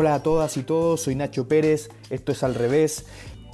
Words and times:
Hola 0.00 0.14
a 0.14 0.22
todas 0.22 0.56
y 0.56 0.62
todos, 0.62 1.02
soy 1.02 1.14
Nacho 1.14 1.46
Pérez, 1.46 1.90
esto 2.08 2.32
es 2.32 2.42
Al 2.42 2.54
Revés. 2.54 3.04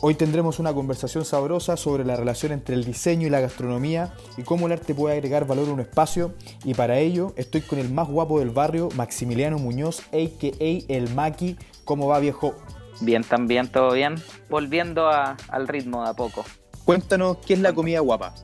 Hoy 0.00 0.14
tendremos 0.14 0.60
una 0.60 0.72
conversación 0.72 1.24
sabrosa 1.24 1.76
sobre 1.76 2.04
la 2.04 2.14
relación 2.14 2.52
entre 2.52 2.76
el 2.76 2.84
diseño 2.84 3.26
y 3.26 3.30
la 3.30 3.40
gastronomía 3.40 4.14
y 4.36 4.44
cómo 4.44 4.66
el 4.66 4.72
arte 4.74 4.94
puede 4.94 5.16
agregar 5.16 5.48
valor 5.48 5.68
a 5.68 5.72
un 5.72 5.80
espacio. 5.80 6.34
Y 6.62 6.74
para 6.74 6.98
ello 6.98 7.32
estoy 7.34 7.62
con 7.62 7.80
el 7.80 7.90
más 7.90 8.06
guapo 8.06 8.38
del 8.38 8.50
barrio, 8.50 8.90
Maximiliano 8.94 9.58
Muñoz, 9.58 10.02
a.k.a. 10.12 10.84
El 10.86 11.12
Maki. 11.16 11.56
¿Cómo 11.84 12.06
va 12.06 12.20
viejo? 12.20 12.54
Bien, 13.00 13.24
también, 13.24 13.66
todo 13.66 13.92
bien. 13.92 14.14
Volviendo 14.48 15.08
al 15.08 15.66
ritmo 15.66 16.04
de 16.04 16.10
a 16.10 16.14
poco. 16.14 16.44
Cuéntanos, 16.84 17.38
¿qué 17.38 17.54
es 17.54 17.60
la 17.60 17.72
comida 17.72 17.98
guapa? 17.98 18.36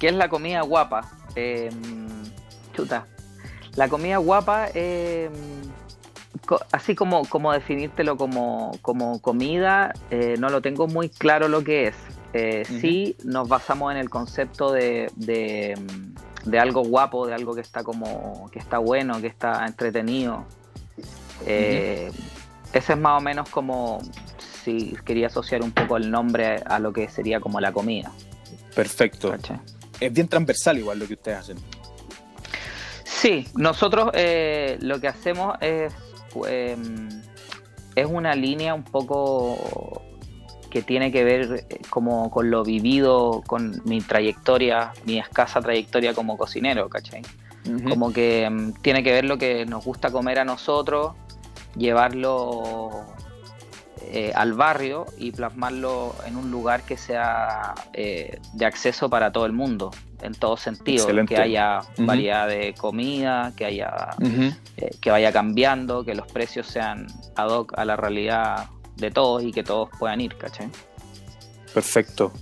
¿Qué 0.00 0.08
es 0.08 0.14
la 0.16 0.28
comida 0.28 0.62
guapa? 0.62 1.08
Em, 1.36 2.08
chuta. 2.74 3.06
La 3.76 3.86
comida 3.86 4.16
guapa... 4.16 4.70
Eh, 4.74 5.30
así 6.72 6.94
como, 6.94 7.24
como 7.26 7.52
definírtelo 7.52 8.16
como, 8.16 8.72
comida, 9.20 9.92
eh, 10.10 10.36
no 10.38 10.48
lo 10.48 10.60
tengo 10.62 10.86
muy 10.86 11.08
claro 11.08 11.48
lo 11.48 11.62
que 11.62 11.88
es. 11.88 11.96
Eh, 12.34 12.64
sí 12.64 13.14
nos 13.24 13.46
basamos 13.46 13.92
en 13.92 13.98
el 13.98 14.08
concepto 14.08 14.72
de, 14.72 15.10
de, 15.16 16.58
algo 16.58 16.82
guapo, 16.82 17.26
de 17.26 17.34
algo 17.34 17.54
que 17.54 17.60
está 17.60 17.84
como 17.84 18.48
que 18.50 18.58
está 18.58 18.78
bueno, 18.78 19.20
que 19.20 19.26
está 19.26 19.66
entretenido. 19.66 20.44
Eh, 21.46 22.10
ese 22.72 22.92
es 22.94 22.98
más 22.98 23.20
o 23.20 23.24
menos 23.24 23.48
como 23.50 24.00
si 24.64 24.96
quería 25.04 25.26
asociar 25.26 25.62
un 25.62 25.72
poco 25.72 25.96
el 25.96 26.10
nombre 26.10 26.62
a 26.64 26.78
lo 26.78 26.92
que 26.92 27.08
sería 27.08 27.40
como 27.40 27.60
la 27.60 27.72
comida. 27.72 28.10
Perfecto. 28.74 29.34
Es 30.00 30.12
bien 30.12 30.26
transversal 30.26 30.78
igual 30.78 30.98
lo 30.98 31.06
que 31.06 31.14
ustedes 31.14 31.38
hacen. 31.38 31.58
Sí, 33.04 33.46
nosotros 33.54 34.06
lo 34.06 35.00
que 35.00 35.08
hacemos 35.08 35.56
es 35.60 35.92
Em, 36.48 37.08
es 37.94 38.06
una 38.06 38.34
línea 38.34 38.74
un 38.74 38.84
poco 38.84 40.02
que 40.70 40.82
tiene 40.82 41.12
que 41.12 41.24
ver 41.24 41.66
eh, 41.68 41.78
como 41.90 42.30
con 42.30 42.50
lo 42.50 42.64
vivido, 42.64 43.42
con 43.46 43.82
mi 43.84 44.00
trayectoria, 44.00 44.92
mi 45.04 45.18
escasa 45.18 45.60
trayectoria 45.60 46.14
como 46.14 46.36
cocinero, 46.38 46.88
¿cachai? 46.88 47.22
Como 47.88 48.12
que 48.12 48.44
em, 48.44 48.72
tiene 48.82 49.04
que 49.04 49.12
ver 49.12 49.24
lo 49.24 49.38
que 49.38 49.66
nos 49.66 49.84
gusta 49.84 50.10
comer 50.10 50.40
a 50.40 50.44
nosotros, 50.44 51.12
llevarlo 51.76 52.90
eh, 54.14 54.30
al 54.34 54.52
barrio 54.52 55.06
y 55.16 55.32
plasmarlo 55.32 56.14
en 56.26 56.36
un 56.36 56.50
lugar 56.50 56.82
que 56.82 56.98
sea 56.98 57.74
eh, 57.94 58.38
de 58.52 58.66
acceso 58.66 59.08
para 59.08 59.32
todo 59.32 59.46
el 59.46 59.52
mundo 59.52 59.90
en 60.20 60.34
todos 60.34 60.60
sentidos, 60.60 61.08
que 61.26 61.38
haya 61.38 61.80
variedad 61.96 62.46
de 62.46 62.74
comida, 62.74 63.54
que 63.56 63.64
haya 63.64 64.10
eh, 64.76 64.90
que 65.00 65.10
vaya 65.10 65.32
cambiando, 65.32 66.04
que 66.04 66.14
los 66.14 66.30
precios 66.30 66.66
sean 66.66 67.06
ad 67.36 67.48
hoc 67.48 67.72
a 67.78 67.86
la 67.86 67.96
realidad 67.96 68.68
de 68.96 69.10
todos 69.10 69.44
y 69.44 69.50
que 69.50 69.64
todos 69.64 69.88
puedan 69.98 70.20
ir, 70.20 70.36
¿cachai? 70.36 70.68
Perfecto. 71.72 72.34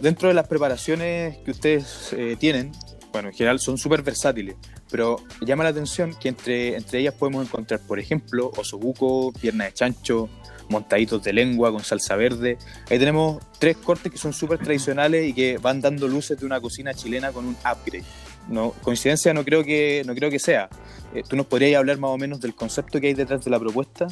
Dentro 0.00 0.28
de 0.28 0.34
las 0.34 0.48
preparaciones 0.48 1.36
que 1.44 1.50
ustedes 1.50 2.16
tienen, 2.38 2.72
bueno, 3.12 3.28
en 3.28 3.34
general 3.34 3.60
son 3.60 3.76
súper 3.76 4.02
versátiles, 4.02 4.56
pero 4.90 5.16
llama 5.42 5.64
la 5.64 5.70
atención 5.70 6.14
que 6.18 6.30
entre, 6.30 6.74
entre 6.74 7.00
ellas 7.00 7.12
podemos 7.12 7.46
encontrar, 7.46 7.80
por 7.80 7.98
ejemplo, 7.98 8.50
osobuco, 8.56 9.30
pierna 9.32 9.66
de 9.66 9.74
chancho, 9.74 10.30
montaditos 10.72 11.22
de 11.22 11.32
lengua 11.32 11.70
con 11.70 11.84
salsa 11.84 12.16
verde. 12.16 12.58
Ahí 12.90 12.98
tenemos 12.98 13.42
tres 13.58 13.76
cortes 13.76 14.10
que 14.10 14.18
son 14.18 14.32
súper 14.32 14.58
tradicionales 14.58 15.28
y 15.28 15.32
que 15.32 15.58
van 15.58 15.80
dando 15.80 16.08
luces 16.08 16.38
de 16.38 16.46
una 16.46 16.60
cocina 16.60 16.94
chilena 16.94 17.30
con 17.30 17.46
un 17.46 17.56
upgrade. 17.56 18.04
No, 18.48 18.72
coincidencia 18.82 19.32
no 19.32 19.44
creo 19.44 19.62
que, 19.62 20.02
no 20.04 20.14
creo 20.14 20.30
que 20.30 20.38
sea. 20.38 20.68
Eh, 21.14 21.22
¿Tú 21.28 21.36
nos 21.36 21.46
podrías 21.46 21.78
hablar 21.78 21.98
más 21.98 22.10
o 22.10 22.18
menos 22.18 22.40
del 22.40 22.54
concepto 22.54 23.00
que 23.00 23.08
hay 23.08 23.14
detrás 23.14 23.44
de 23.44 23.50
la 23.50 23.60
propuesta? 23.60 24.08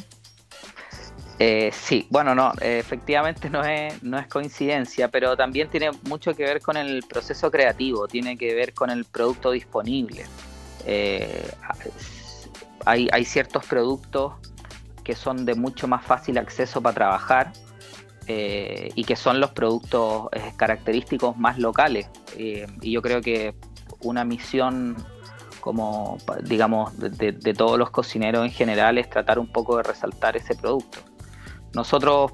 Eh, 1.39 1.71
sí, 1.73 2.05
bueno, 2.11 2.35
no, 2.35 2.53
efectivamente 2.61 3.49
no 3.49 3.63
es, 3.63 4.03
no 4.03 4.19
es 4.19 4.27
coincidencia, 4.27 5.07
pero 5.07 5.35
también 5.35 5.69
tiene 5.69 5.89
mucho 6.03 6.35
que 6.35 6.43
ver 6.43 6.61
con 6.61 6.77
el 6.77 7.01
proceso 7.01 7.49
creativo, 7.49 8.07
tiene 8.07 8.37
que 8.37 8.53
ver 8.53 8.75
con 8.75 8.91
el 8.91 9.05
producto 9.05 9.49
disponible. 9.49 10.23
Eh, 10.85 11.49
hay, 12.85 13.09
hay, 13.11 13.25
ciertos 13.25 13.65
productos 13.65 14.33
que 15.03 15.15
son 15.15 15.45
de 15.45 15.55
mucho 15.55 15.87
más 15.87 16.05
fácil 16.05 16.37
acceso 16.37 16.81
para 16.81 16.95
trabajar 16.95 17.51
eh, 18.27 18.89
y 18.95 19.03
que 19.03 19.15
son 19.15 19.39
los 19.39 19.51
productos 19.51 20.27
eh, 20.31 20.53
característicos 20.55 21.37
más 21.37 21.57
locales. 21.57 22.07
Eh, 22.37 22.67
y 22.81 22.91
yo 22.91 23.01
creo 23.01 23.21
que 23.21 23.55
una 24.01 24.23
misión 24.23 24.95
como 25.59 26.17
digamos 26.43 26.97
de, 26.97 27.33
todos 27.53 27.77
los 27.77 27.91
cocineros 27.91 28.43
en 28.43 28.51
general 28.51 28.97
es 28.97 29.07
tratar 29.09 29.37
un 29.37 29.51
poco 29.51 29.77
de 29.77 29.83
resaltar 29.83 30.35
ese 30.35 30.55
producto. 30.55 30.99
Nosotros 31.75 32.31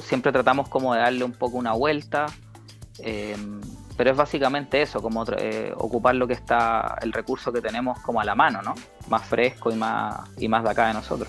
siempre 0.00 0.32
tratamos 0.32 0.68
como 0.68 0.92
de 0.92 1.00
darle 1.00 1.24
un 1.24 1.32
poco 1.32 1.56
una 1.56 1.72
vuelta 1.72 2.26
pero 3.96 4.10
es 4.10 4.16
básicamente 4.16 4.82
eso, 4.82 5.00
como 5.00 5.24
eh, 5.38 5.72
ocupar 5.76 6.14
lo 6.14 6.26
que 6.26 6.34
está, 6.34 6.98
el 7.00 7.12
recurso 7.12 7.52
que 7.52 7.62
tenemos 7.62 7.98
como 8.00 8.20
a 8.20 8.24
la 8.24 8.34
mano, 8.34 8.60
¿no? 8.62 8.74
Más 9.08 9.24
fresco 9.24 9.70
y 9.70 9.76
más, 9.76 10.28
y 10.38 10.48
más 10.48 10.62
de 10.64 10.70
acá 10.70 10.88
de 10.88 10.94
nosotros. 10.94 11.28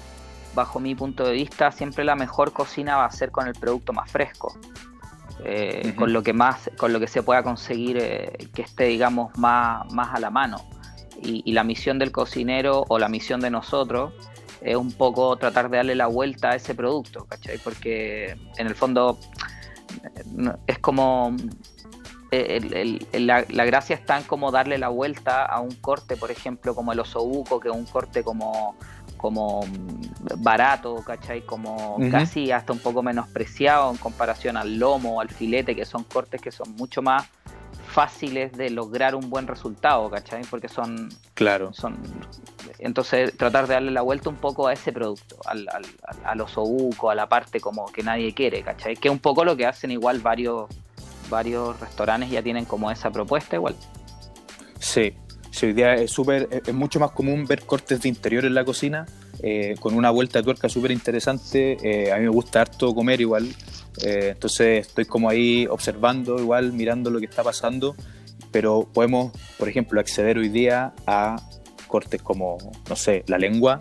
Bajo 0.54 0.80
mi 0.80 0.94
punto 0.94 1.24
de 1.24 1.34
vista, 1.34 1.72
siempre 1.72 2.04
la 2.04 2.16
mejor 2.16 2.52
cocina 2.52 2.98
va 2.98 3.06
a 3.06 3.12
ser 3.12 3.32
con 3.32 3.48
el 3.48 3.54
producto 3.54 3.94
más 3.94 4.12
fresco. 4.12 4.58
Eh, 5.46 5.94
con 5.96 6.12
lo 6.12 6.24
que 6.24 6.34
más, 6.34 6.70
con 6.78 6.92
lo 6.92 7.00
que 7.00 7.08
se 7.08 7.22
pueda 7.22 7.44
conseguir 7.44 7.98
eh, 8.02 8.50
que 8.54 8.64
esté, 8.64 8.86
digamos, 8.86 9.38
más, 9.38 9.92
más 9.94 10.14
a 10.16 10.20
la 10.20 10.30
mano. 10.30 10.58
Y, 11.22 11.52
la 11.52 11.64
misión 11.64 12.00
del 12.00 12.12
cocinero 12.12 12.86
o 12.90 13.00
la 13.00 13.08
misión 13.08 13.40
de 13.40 13.50
nosotros 13.50 14.14
es 14.62 14.76
un 14.76 14.92
poco 14.92 15.36
tratar 15.38 15.70
de 15.70 15.78
darle 15.78 15.96
la 15.96 16.08
vuelta 16.08 16.52
a 16.52 16.56
ese 16.56 16.76
producto, 16.76 17.26
¿cachai? 17.26 17.58
Porque 17.60 18.36
en 18.58 18.68
el 18.68 18.76
fondo 18.76 19.20
es 20.68 20.80
como 20.80 21.36
eh, 22.32 23.00
la, 23.20 23.66
gracia 23.66 23.96
está 23.96 24.18
en 24.18 24.24
como 24.24 24.52
darle 24.52 24.78
la 24.78 24.90
vuelta 24.90 25.46
a 25.46 25.60
un 25.60 25.72
corte, 25.76 26.18
por 26.18 26.32
ejemplo, 26.32 26.76
como 26.76 26.92
el 26.92 27.00
osobuco, 27.00 27.60
que 27.60 27.70
es 27.70 27.76
un 27.76 27.86
corte 27.86 28.24
como, 28.24 28.76
como 29.16 29.62
mm, 29.66 30.44
barato, 30.44 30.96
¿cachai? 31.06 31.42
Como 31.42 31.98
casi 32.12 32.52
hasta 32.52 32.74
un 32.74 32.80
poco 32.80 33.02
menospreciado 33.02 33.92
en 33.92 33.98
comparación 33.98 34.58
al 34.58 34.78
lomo 34.78 35.22
al 35.22 35.30
filete, 35.30 35.76
que 35.76 35.86
son 35.86 36.04
cortes 36.04 36.42
que 36.42 36.52
son 36.52 36.76
mucho 36.76 37.02
más 37.02 37.28
fáciles 37.88 38.52
de 38.52 38.70
lograr 38.70 39.16
un 39.16 39.30
buen 39.30 39.48
resultado, 39.48 40.10
¿cachai? 40.10 40.44
Porque 40.50 40.68
son... 40.68 41.10
Claro. 41.34 41.74
Son, 41.74 41.98
entonces, 42.80 43.36
tratar 43.38 43.68
de 43.68 43.76
darle 43.76 43.92
la 43.92 44.02
vuelta 44.02 44.30
un 44.30 44.36
poco 44.36 44.68
a 44.68 44.74
ese 44.74 44.92
producto, 44.92 45.38
al, 45.46 45.68
al, 45.70 45.86
al 46.24 46.42
osobuco, 46.42 47.10
a 47.10 47.16
la 47.16 47.28
parte 47.28 47.60
como 47.60 47.86
que 47.88 48.04
nadie 48.04 48.34
quiere, 48.34 48.62
¿cachai? 48.62 48.96
Que 48.98 49.08
es 49.08 49.12
un 49.12 49.20
poco 49.20 49.46
lo 49.46 49.56
que 49.56 49.66
hacen 49.66 49.92
igual 49.92 50.20
varios 50.20 50.68
varios 51.30 51.80
restaurantes 51.80 52.30
ya 52.30 52.42
tienen 52.42 52.66
como 52.66 52.92
esa 52.92 53.12
propuesta 53.12 53.56
igual. 53.56 53.76
Sí, 54.80 55.14
sí 55.52 55.68
hoy 55.68 55.74
día 55.74 55.96
es 55.96 56.12
súper, 56.12 56.48
es 56.52 56.74
mucho 56.74 57.00
más 57.00 57.12
común 57.12 57.46
ver 57.46 57.64
cortes 57.64 58.02
de 58.02 58.10
interior 58.10 58.46
en 58.46 58.54
la 58.54 58.64
cocina, 58.64 59.06
eh, 59.42 59.76
con 59.80 59.94
una 59.94 60.10
vuelta 60.10 60.40
de 60.40 60.44
tuerca 60.44 60.70
súper 60.70 60.92
interesante. 60.92 61.78
Eh, 61.84 62.12
a 62.12 62.18
mí 62.18 62.24
me 62.24 62.30
gusta 62.30 62.62
harto 62.62 62.94
comer 62.94 63.22
igual, 63.22 63.48
eh, 64.04 64.30
entonces 64.34 64.88
estoy 64.88 65.06
como 65.06 65.30
ahí 65.30 65.68
observando 65.68 66.40
igual, 66.40 66.74
mirando 66.74 67.10
lo 67.10 67.20
que 67.20 67.26
está 67.26 67.44
pasando, 67.44 67.96
pero 68.52 68.88
podemos, 68.94 69.32
por 69.58 69.70
ejemplo, 69.70 70.00
acceder 70.00 70.38
hoy 70.38 70.50
día 70.50 70.94
a 71.06 71.42
cortes 71.88 72.22
como, 72.22 72.58
no 72.90 72.96
sé, 72.96 73.24
la 73.28 73.38
lengua, 73.38 73.80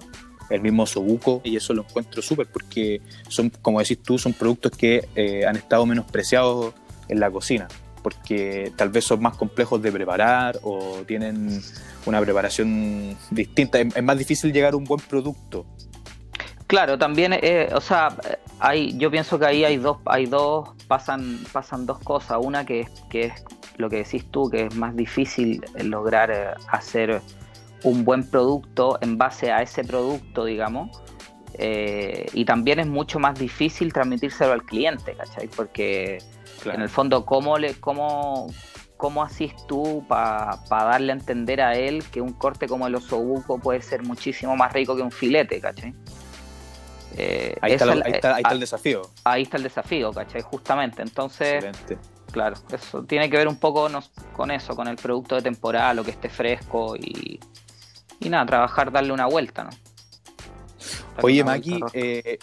el 0.50 0.60
mismo 0.60 0.86
sobuco, 0.86 1.40
y 1.42 1.56
eso 1.56 1.74
lo 1.74 1.82
encuentro 1.82 2.22
súper 2.22 2.46
porque 2.46 3.00
son, 3.28 3.50
como 3.50 3.80
decís 3.80 4.00
tú, 4.02 4.16
son 4.16 4.32
productos 4.32 4.72
que 4.72 5.08
han 5.46 5.56
estado 5.56 5.84
menospreciados 5.86 6.74
en 7.08 7.20
la 7.20 7.30
cocina, 7.30 7.68
porque 8.02 8.72
tal 8.76 8.90
vez 8.90 9.04
son 9.04 9.20
más 9.20 9.36
complejos 9.36 9.82
de 9.82 9.92
preparar 9.92 10.58
o 10.62 11.02
tienen 11.06 11.60
una 12.06 12.20
preparación 12.20 13.16
distinta. 13.30 13.80
Es, 13.80 14.02
más 14.02 14.18
difícil 14.18 14.52
llegar 14.52 14.74
a 14.74 14.76
un 14.76 14.84
buen 14.84 15.00
producto. 15.00 15.66
Claro, 16.66 16.98
también, 16.98 17.32
eh, 17.32 17.68
o 17.72 17.80
sea, 17.80 18.08
hay, 18.58 18.96
yo 18.98 19.10
pienso 19.10 19.38
que 19.38 19.46
ahí 19.46 19.64
hay 19.64 19.76
dos, 19.76 19.98
hay 20.04 20.26
dos, 20.26 20.70
pasan, 20.88 21.38
pasan 21.52 21.86
dos 21.86 21.98
cosas. 22.00 22.38
Una 22.40 22.66
que, 22.66 22.88
que 23.08 23.26
es 23.26 23.44
lo 23.76 23.88
que 23.88 23.98
decís 23.98 24.24
tú, 24.30 24.50
que 24.50 24.66
es 24.66 24.74
más 24.74 24.96
difícil 24.96 25.62
lograr 25.84 26.30
eh, 26.30 26.48
hacer 26.68 27.20
un 27.82 28.04
buen 28.04 28.28
producto 28.28 28.98
en 29.00 29.16
base 29.16 29.52
a 29.52 29.62
ese 29.62 29.84
producto, 29.84 30.44
digamos. 30.44 31.02
Eh, 31.54 32.26
y 32.34 32.44
también 32.44 32.80
es 32.80 32.86
mucho 32.86 33.18
más 33.18 33.38
difícil 33.38 33.92
transmitírselo 33.92 34.52
al 34.52 34.62
cliente, 34.64 35.14
¿cachai? 35.14 35.48
Porque 35.48 36.18
en 36.72 36.82
el 36.82 36.88
fondo, 36.88 37.24
¿cómo, 37.24 37.58
le, 37.58 37.74
cómo, 37.74 38.46
cómo 38.96 39.22
hacís 39.22 39.54
tú 39.66 40.04
para 40.08 40.58
darle 40.68 41.12
a 41.12 41.16
entender 41.16 41.60
a 41.60 41.76
él 41.76 42.04
que 42.10 42.20
un 42.20 42.32
corte 42.32 42.66
como 42.66 42.86
el 42.86 42.94
osobuco 42.94 43.58
puede 43.58 43.82
ser 43.82 44.02
muchísimo 44.02 44.56
más 44.56 44.72
rico 44.72 44.96
que 44.96 45.02
un 45.02 45.12
filete, 45.12 45.60
¿cachai? 45.60 45.94
Eh, 47.18 47.56
ahí, 47.62 47.72
está, 47.72 47.92
el 48.50 48.60
desafío. 48.60 49.02
Ahí 49.24 49.42
está 49.42 49.56
el 49.56 49.62
desafío, 49.62 50.12
¿cachai? 50.12 50.42
Justamente. 50.42 51.02
Entonces, 51.02 51.64
claro, 52.30 52.56
eso 52.72 53.04
tiene 53.04 53.30
que 53.30 53.36
ver 53.38 53.48
un 53.48 53.56
poco 53.56 53.88
con 54.32 54.50
eso, 54.50 54.76
con 54.76 54.88
el 54.88 54.96
producto 54.96 55.34
de 55.36 55.42
temporada, 55.42 55.94
lo 55.94 56.04
que 56.04 56.10
esté 56.10 56.28
fresco 56.28 56.94
y, 56.96 57.40
y 58.20 58.28
nada, 58.28 58.44
trabajar, 58.44 58.92
darle 58.92 59.12
una 59.12 59.26
vuelta, 59.26 59.64
¿no? 59.64 59.70
Oye, 61.22 61.42
Maki, 61.42 61.80
eh, 61.94 62.38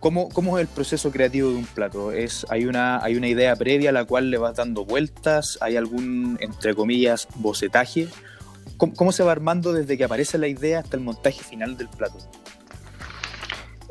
¿cómo, 0.00 0.28
¿cómo, 0.30 0.58
es 0.58 0.62
el 0.62 0.68
proceso 0.68 1.12
creativo 1.12 1.50
de 1.50 1.56
un 1.56 1.66
plato? 1.66 2.10
¿Es, 2.12 2.46
hay, 2.50 2.66
una, 2.66 3.02
¿Hay 3.02 3.16
una 3.16 3.28
idea 3.28 3.54
previa 3.54 3.90
a 3.90 3.92
la 3.92 4.04
cual 4.04 4.30
le 4.30 4.38
vas 4.38 4.56
dando 4.56 4.84
vueltas? 4.84 5.58
¿Hay 5.60 5.76
algún, 5.76 6.38
entre 6.40 6.74
comillas, 6.74 7.28
bocetaje? 7.36 8.08
¿Cómo, 8.76 9.12
se 9.12 9.22
va 9.22 9.32
armando 9.32 9.72
desde 9.72 9.96
que 9.98 10.04
aparece 10.04 10.38
la 10.38 10.48
idea 10.48 10.80
hasta 10.80 10.96
el 10.96 11.02
montaje 11.02 11.42
final 11.42 11.76
del 11.76 11.88
plato? 11.88 12.16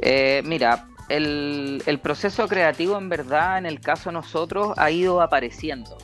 Eh, 0.01 0.41
mira, 0.45 0.87
el, 1.09 1.83
el, 1.85 1.99
proceso 1.99 2.47
creativo 2.47 2.97
en 2.97 3.09
verdad 3.09 3.59
en 3.59 3.65
el 3.65 3.79
caso 3.79 4.09
de 4.09 4.13
nosotros 4.13 4.73
ha 4.77 4.89
ido 4.89 5.21
apareciendo 5.21 5.97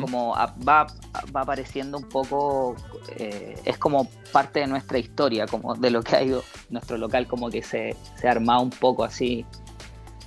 como 0.00 0.34
va, 0.66 0.86
apareciendo 1.34 1.98
un 1.98 2.08
poco, 2.08 2.76
eh, 3.16 3.58
es 3.64 3.78
como 3.78 4.08
parte 4.32 4.60
de 4.60 4.66
nuestra 4.66 4.98
historia, 4.98 5.46
como 5.46 5.74
de 5.74 5.90
lo 5.90 6.02
que 6.02 6.16
ha 6.16 6.22
ido 6.22 6.42
nuestro 6.70 6.98
local, 6.98 7.26
como 7.26 7.50
que 7.50 7.62
se, 7.62 7.96
se 8.20 8.28
ha 8.28 8.32
armado 8.32 8.62
un 8.62 8.70
poco 8.70 9.04
así, 9.04 9.44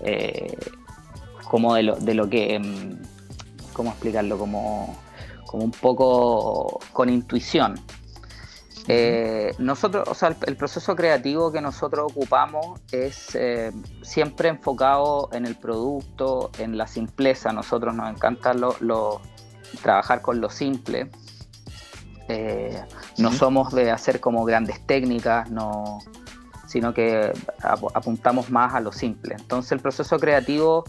eh, 0.01 0.57
como 1.45 1.75
de 1.75 1.83
lo, 1.83 1.95
de 1.95 2.13
lo 2.13 2.29
que, 2.29 2.59
mm, 2.59 3.73
¿cómo 3.73 3.91
explicarlo? 3.91 4.37
Como, 4.37 4.95
como 5.45 5.63
un 5.63 5.71
poco 5.71 6.79
con 6.93 7.09
intuición. 7.09 7.79
Eh, 8.91 9.53
nosotros, 9.59 10.07
o 10.09 10.15
sea, 10.15 10.35
el, 10.47 10.55
proceso 10.55 10.95
creativo 10.95 11.51
que 11.51 11.61
nosotros 11.61 12.11
ocupamos 12.11 12.81
es 12.91 13.35
eh, 13.35 13.71
siempre 14.01 14.49
enfocado 14.49 15.29
en 15.31 15.45
el 15.45 15.55
producto, 15.55 16.49
en 16.57 16.75
la 16.75 16.87
simpleza. 16.87 17.53
Nosotros 17.53 17.93
nos 17.93 18.09
encanta 18.09 18.55
lo, 18.55 19.21
trabajar 19.83 20.23
con 20.23 20.41
lo 20.41 20.49
simple. 20.49 21.11
Eh, 22.29 22.83
no 23.19 23.31
somos 23.31 23.75
de 23.75 23.91
hacer 23.91 24.19
como 24.19 24.43
grandes 24.43 24.83
técnicas, 24.87 25.51
no, 25.51 25.99
sino 26.67 26.91
que 26.91 27.31
apuntamos 27.61 28.49
más 28.49 28.73
a 28.73 28.79
lo 28.79 28.91
simple. 28.91 29.35
Entonces 29.37 29.71
el 29.71 29.81
proceso 29.81 30.17
creativo 30.17 30.83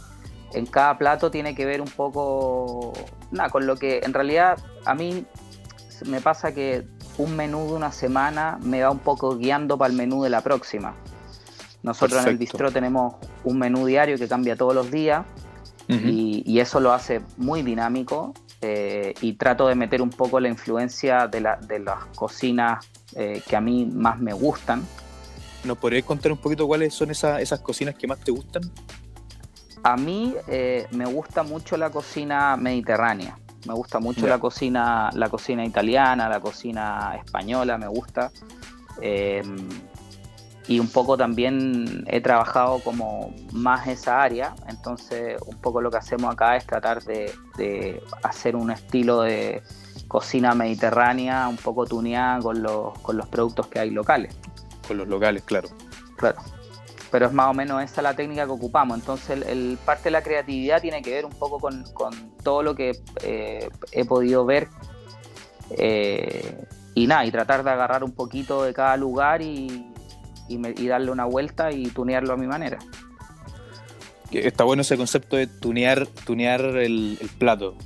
en 0.55 0.65
cada 0.65 0.97
plato 0.97 1.31
tiene 1.31 1.55
que 1.55 1.67
ver 1.67 1.83
un 1.83 1.91
poco 1.91 2.95
nada, 3.31 3.51
con 3.51 3.67
lo 3.67 3.77
que 3.77 4.01
en 4.03 4.15
realidad 4.15 4.59
a 4.87 4.95
mí 4.95 5.27
me 6.07 6.23
pasa 6.23 6.55
que 6.55 6.89
un 7.19 7.37
menú 7.37 7.67
de 7.69 7.75
una 7.75 7.93
semana 7.93 8.59
me 8.63 8.83
va 8.83 8.91
un 8.91 8.99
poco 8.99 9.37
guiando 9.37 9.77
para 9.77 9.91
el 9.91 9.97
menú 9.97 10.23
de 10.23 10.31
la 10.31 10.41
próxima. 10.41 10.95
Nosotros 11.83 12.23
en 12.23 12.29
el 12.29 12.39
bistro 12.39 12.71
tenemos 12.71 13.15
un 13.45 13.59
menú 13.59 13.87
diario 13.87 14.19
que 14.19 14.29
cambia 14.29 14.57
todos 14.57 14.75
los 14.75 14.91
días 14.91 15.25
y, 15.89 16.61
eso 16.61 16.79
lo 16.79 16.93
hace 16.93 17.21
muy 17.37 17.63
dinámico 17.63 18.35
eh, 18.61 19.15
y 19.21 19.33
trato 19.33 19.67
de 19.67 19.75
meter 19.75 20.03
un 20.03 20.11
poco 20.11 20.39
la 20.39 20.49
influencia 20.49 21.27
de, 21.27 21.41
las 21.41 22.05
cocinas 22.15 22.87
eh, 23.17 23.43
que 23.49 23.57
a 23.57 23.61
mí 23.61 23.87
más 23.87 24.21
me 24.21 24.33
gustan. 24.33 24.85
¿Nos 25.65 25.79
podrías 25.79 26.05
contar 26.05 26.33
un 26.33 26.39
poquito 26.39 26.67
cuáles 26.67 26.95
son 26.95 27.11
esas, 27.11 27.61
cocinas 27.61 27.95
que 27.95 28.07
más 28.07 28.21
te 28.21 28.31
gustan? 28.31 28.63
A 29.83 29.97
mí 29.97 30.35
eh, 30.47 30.87
me 30.93 31.07
gusta 31.07 31.43
mucho 31.43 31.77
la 31.77 31.91
cocina 31.91 32.57
mediterránea. 32.57 33.39
Me 33.67 33.75
gusta 33.75 34.01
mucho 34.01 34.27
la 34.27 34.39
cocina, 34.39 35.11
la 35.13 35.29
cocina 35.29 35.65
italiana, 35.65 36.29
la 36.29 36.41
cocina 36.41 37.17
española, 37.17 37.77
me 37.77 37.89
gusta. 37.89 38.31
Eh, 39.03 39.43
y 40.67 40.79
un 40.79 40.89
poco 40.89 41.17
también 41.17 42.05
he 42.07 42.21
trabajado 42.21 42.79
como 42.79 43.35
más 43.53 43.89
esa 43.89 44.23
área, 44.23 44.55
entonces 44.69 45.37
un 45.47 45.57
poco 45.57 45.81
lo 45.81 45.91
que 45.91 45.97
hacemos 45.97 46.33
acá 46.33 46.57
es 46.57 46.65
tratar 46.65 47.03
de, 47.03 48.01
hacer 48.23 48.55
un 48.55 48.71
estilo 48.71 49.23
de 49.23 49.63
cocina 50.07 50.55
mediterránea 50.55 51.49
un 51.49 51.57
poco 51.57 51.87
tuneada 51.87 52.41
con 52.41 52.63
los, 52.63 52.97
con 53.01 53.17
los 53.17 53.27
productos 53.29 53.67
que 53.67 53.81
hay 53.81 53.91
locales. 53.91 54.37
Con 54.87 54.99
los 54.99 55.09
locales, 55.09 55.43
claro. 55.43 55.69
Claro 56.17 56.41
pero 57.11 57.27
es 57.27 57.33
más 57.33 57.49
o 57.49 57.55
menos 57.55 57.83
esa 57.83 58.03
la 58.03 58.15
técnica 58.15 58.45
que 58.45 58.53
ocupamos. 58.53 58.99
Entonces, 58.99 59.45
el, 59.47 59.79
parte 59.85 60.05
de 60.05 60.11
la 60.13 60.23
creatividad 60.23 60.81
tiene 60.81 61.03
que 61.03 61.11
ver 61.11 61.25
un 61.25 61.33
poco 61.33 61.59
con, 61.59 61.85
todo 62.43 62.63
lo 62.63 62.75
que 62.75 62.93
eh, 63.23 63.69
he 63.93 64.05
podido 64.05 64.45
ver 64.45 64.69
eh, 65.71 66.65
y 66.95 67.07
nada, 67.07 67.25
y 67.25 67.31
tratar 67.31 67.63
de 67.65 67.71
agarrar 67.71 68.05
un 68.05 68.13
poquito 68.13 68.63
de 68.65 68.75
cada 68.75 68.97
lugar 68.97 69.43
y, 69.43 69.87
darle 70.49 71.13
una 71.13 71.25
vuelta 71.27 71.71
y 71.71 71.87
tunearlo 71.89 72.35
a 72.35 72.37
mi 72.37 72.47
manera. 72.47 72.79
Está 74.33 74.65
bueno 74.65 74.83
ese 74.83 74.97
concepto 74.97 75.37
de 75.37 75.47
tunear, 75.47 76.07
tunear 76.07 76.61
el, 76.61 77.19
plato. 77.39 77.77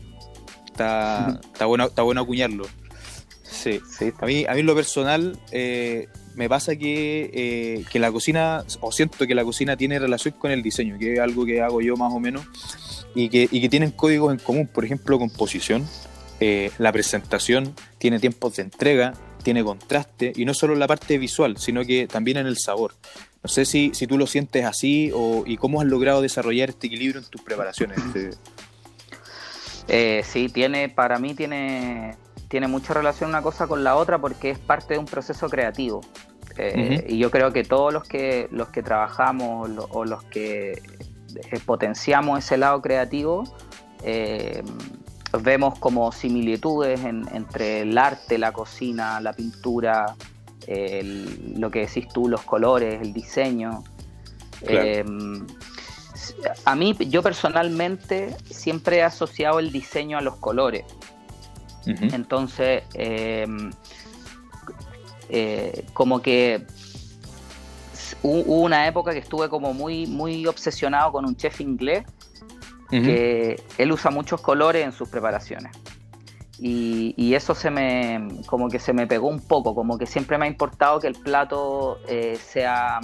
Está, 0.67 1.41
está, 1.53 1.67
bueno, 1.67 1.85
está 1.85 2.03
bueno 2.03 2.23
acuñarlo. 2.23 2.65
Sí, 3.43 3.81
sí. 3.87 4.12
A 4.19 4.26
mí, 4.26 4.47
a 4.49 4.55
mí 4.55 4.61
en 4.61 4.67
lo 4.67 4.75
personal, 4.75 5.38
eh, 5.53 6.09
me 6.34 6.48
pasa 6.48 6.76
que, 6.76 7.31
eh, 7.32 7.84
que, 7.90 7.98
la 7.98 8.10
cocina, 8.10 8.64
o 8.81 8.92
siento 8.92 9.26
que 9.26 9.34
la 9.34 9.44
cocina 9.44 9.76
tiene 9.76 9.98
relación 9.98 10.34
con 10.38 10.50
el 10.50 10.62
diseño, 10.62 10.98
que 10.98 11.14
es 11.14 11.20
algo 11.20 11.44
que 11.46 11.62
hago 11.62 11.81
yo 11.81 11.96
más 11.96 12.12
o 12.12 12.20
menos, 12.20 12.44
y 13.14 13.28
que, 13.28 13.69
tienen 13.69 13.90
códigos 13.90 14.32
en 14.32 14.38
común, 14.38 14.66
por 14.66 14.84
ejemplo, 14.84 15.19
composición, 15.19 15.86
eh, 16.40 16.70
la 16.78 16.92
presentación, 16.92 17.75
tiene 17.98 18.19
tiempos 18.19 18.56
de 18.56 18.62
entrega, 18.62 19.14
tiene 19.42 19.62
contraste, 19.62 20.32
y 20.34 20.44
no 20.44 20.54
solo 20.54 20.72
en 20.72 20.81
la 20.81 20.88
parte 20.88 21.19
visual, 21.19 21.56
sino 21.58 21.84
que 21.84 22.06
también 22.06 22.38
en 22.38 22.46
el 22.46 22.58
sabor. 22.58 22.94
No 23.42 23.48
sé 23.48 23.66
si, 23.66 23.90
si 23.94 24.06
tú 24.06 24.16
lo 24.16 24.26
sientes 24.26 24.64
así 24.64 25.10
o, 25.14 25.44
y 25.46 25.58
cómo 25.58 25.80
has 25.80 25.87
logrado 25.87 26.22
desarrollar 26.22 26.70
este 26.70 26.87
equilibrio 26.87 27.20
en 27.20 27.26
tus 27.28 27.42
preparaciones. 27.42 27.98
Eh, 29.87 30.22
sí, 30.25 30.48
tiene, 30.48 30.88
para 30.88 31.19
mí 31.19 31.34
tiene, 31.34 32.16
tiene 32.54 32.68
mucha 32.68 32.94
relación 32.94 33.30
una 33.30 33.42
cosa 33.42 33.66
con 33.66 33.82
la 33.82 33.96
otra 33.96 34.20
porque 34.20 34.50
es 34.50 34.60
parte 34.60 34.94
de 34.94 35.00
un 35.00 35.06
proceso 35.06 35.48
creativo. 35.48 36.02
Eh, 36.56 37.04
y 37.08 37.18
yo 37.18 37.28
creo 37.28 37.52
que 37.52 37.64
todos 37.64 37.92
los 37.92 38.04
que, 38.04 38.46
los 38.52 38.68
que 38.68 38.80
trabajamos 38.80 39.70
o 39.90 40.04
los 40.04 40.22
que 40.22 40.70
eh, 40.70 41.60
potenciamos 41.66 42.38
ese 42.38 42.56
lado 42.56 42.80
creativo, 42.80 43.42
eh, 44.04 44.62
vemos 45.42 45.76
como 45.80 46.12
similitudes 46.12 47.00
entre 47.02 47.80
el 47.80 47.98
arte, 47.98 48.38
la 48.38 48.52
cocina, 48.52 49.20
la 49.20 49.32
pintura, 49.32 50.14
lo 51.56 51.70
que 51.72 51.86
decís 51.86 52.06
tú, 52.06 52.28
los 52.28 52.42
colores, 52.42 53.02
el 53.02 53.12
diseño. 53.12 53.82
a 56.64 56.75
mí, 56.76 56.96
yo 57.08 57.20
personalmente 57.20 58.37
siempre 58.49 58.99
he 58.99 59.02
asociado 59.02 59.58
el 59.58 59.73
diseño 59.73 60.18
a 60.18 60.20
los 60.20 60.37
colores. 60.37 60.84
Entonces, 61.87 62.83
eh, 62.95 63.47
eh, 65.29 65.85
como 65.93 66.23
que 66.23 66.67
hubo 68.23 68.62
una 68.62 68.87
época 68.87 69.12
que 69.12 69.19
estuve 69.19 69.49
como 69.49 69.75
muy, 69.75 70.07
muy 70.07 70.47
obsesionado 70.47 71.12
con 71.12 71.26
un 71.26 71.37
chef 71.37 71.61
inglés 71.61 72.05
que 72.91 73.61
él 73.76 73.91
usa 73.91 74.12
muchos 74.12 74.41
colores 74.41 74.85
en 74.85 74.93
sus 74.93 75.09
preparaciones. 75.09 75.76
Y, 76.61 77.35
eso 77.35 77.55
se 77.55 77.69
me 77.71 78.29
como 78.47 78.69
que 78.69 78.79
se 78.79 78.93
me 78.93 79.09
pegó 79.09 79.29
un 79.29 79.41
poco, 79.41 79.75
como 79.75 79.99
que 79.99 80.07
siempre 80.07 80.38
me 80.38 80.45
ha 80.45 80.49
importado 80.49 81.00
que 81.00 81.09
el 81.09 81.14
plato 81.14 81.99
eh, 82.07 82.37
sea 82.37 83.00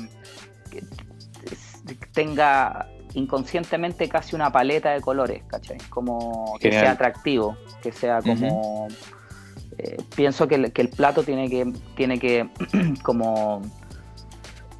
tenga 2.12 2.88
inconscientemente 3.14 4.08
casi 4.08 4.36
una 4.36 4.50
paleta 4.50 4.90
de 4.90 5.00
colores, 5.00 5.42
¿cachai? 5.46 5.78
Como 5.88 6.56
que 6.60 6.70
sea 6.70 6.92
atractivo, 6.92 7.56
que 7.82 7.92
sea 7.92 8.20
como... 8.20 8.88
Eh, 9.78 9.96
pienso 10.14 10.46
que 10.46 10.56
el, 10.56 10.88
plato 10.90 11.22
tiene 11.22 11.48
que, 11.48 11.72
tiene 11.96 12.18
que 12.18 12.50
como 13.02 13.62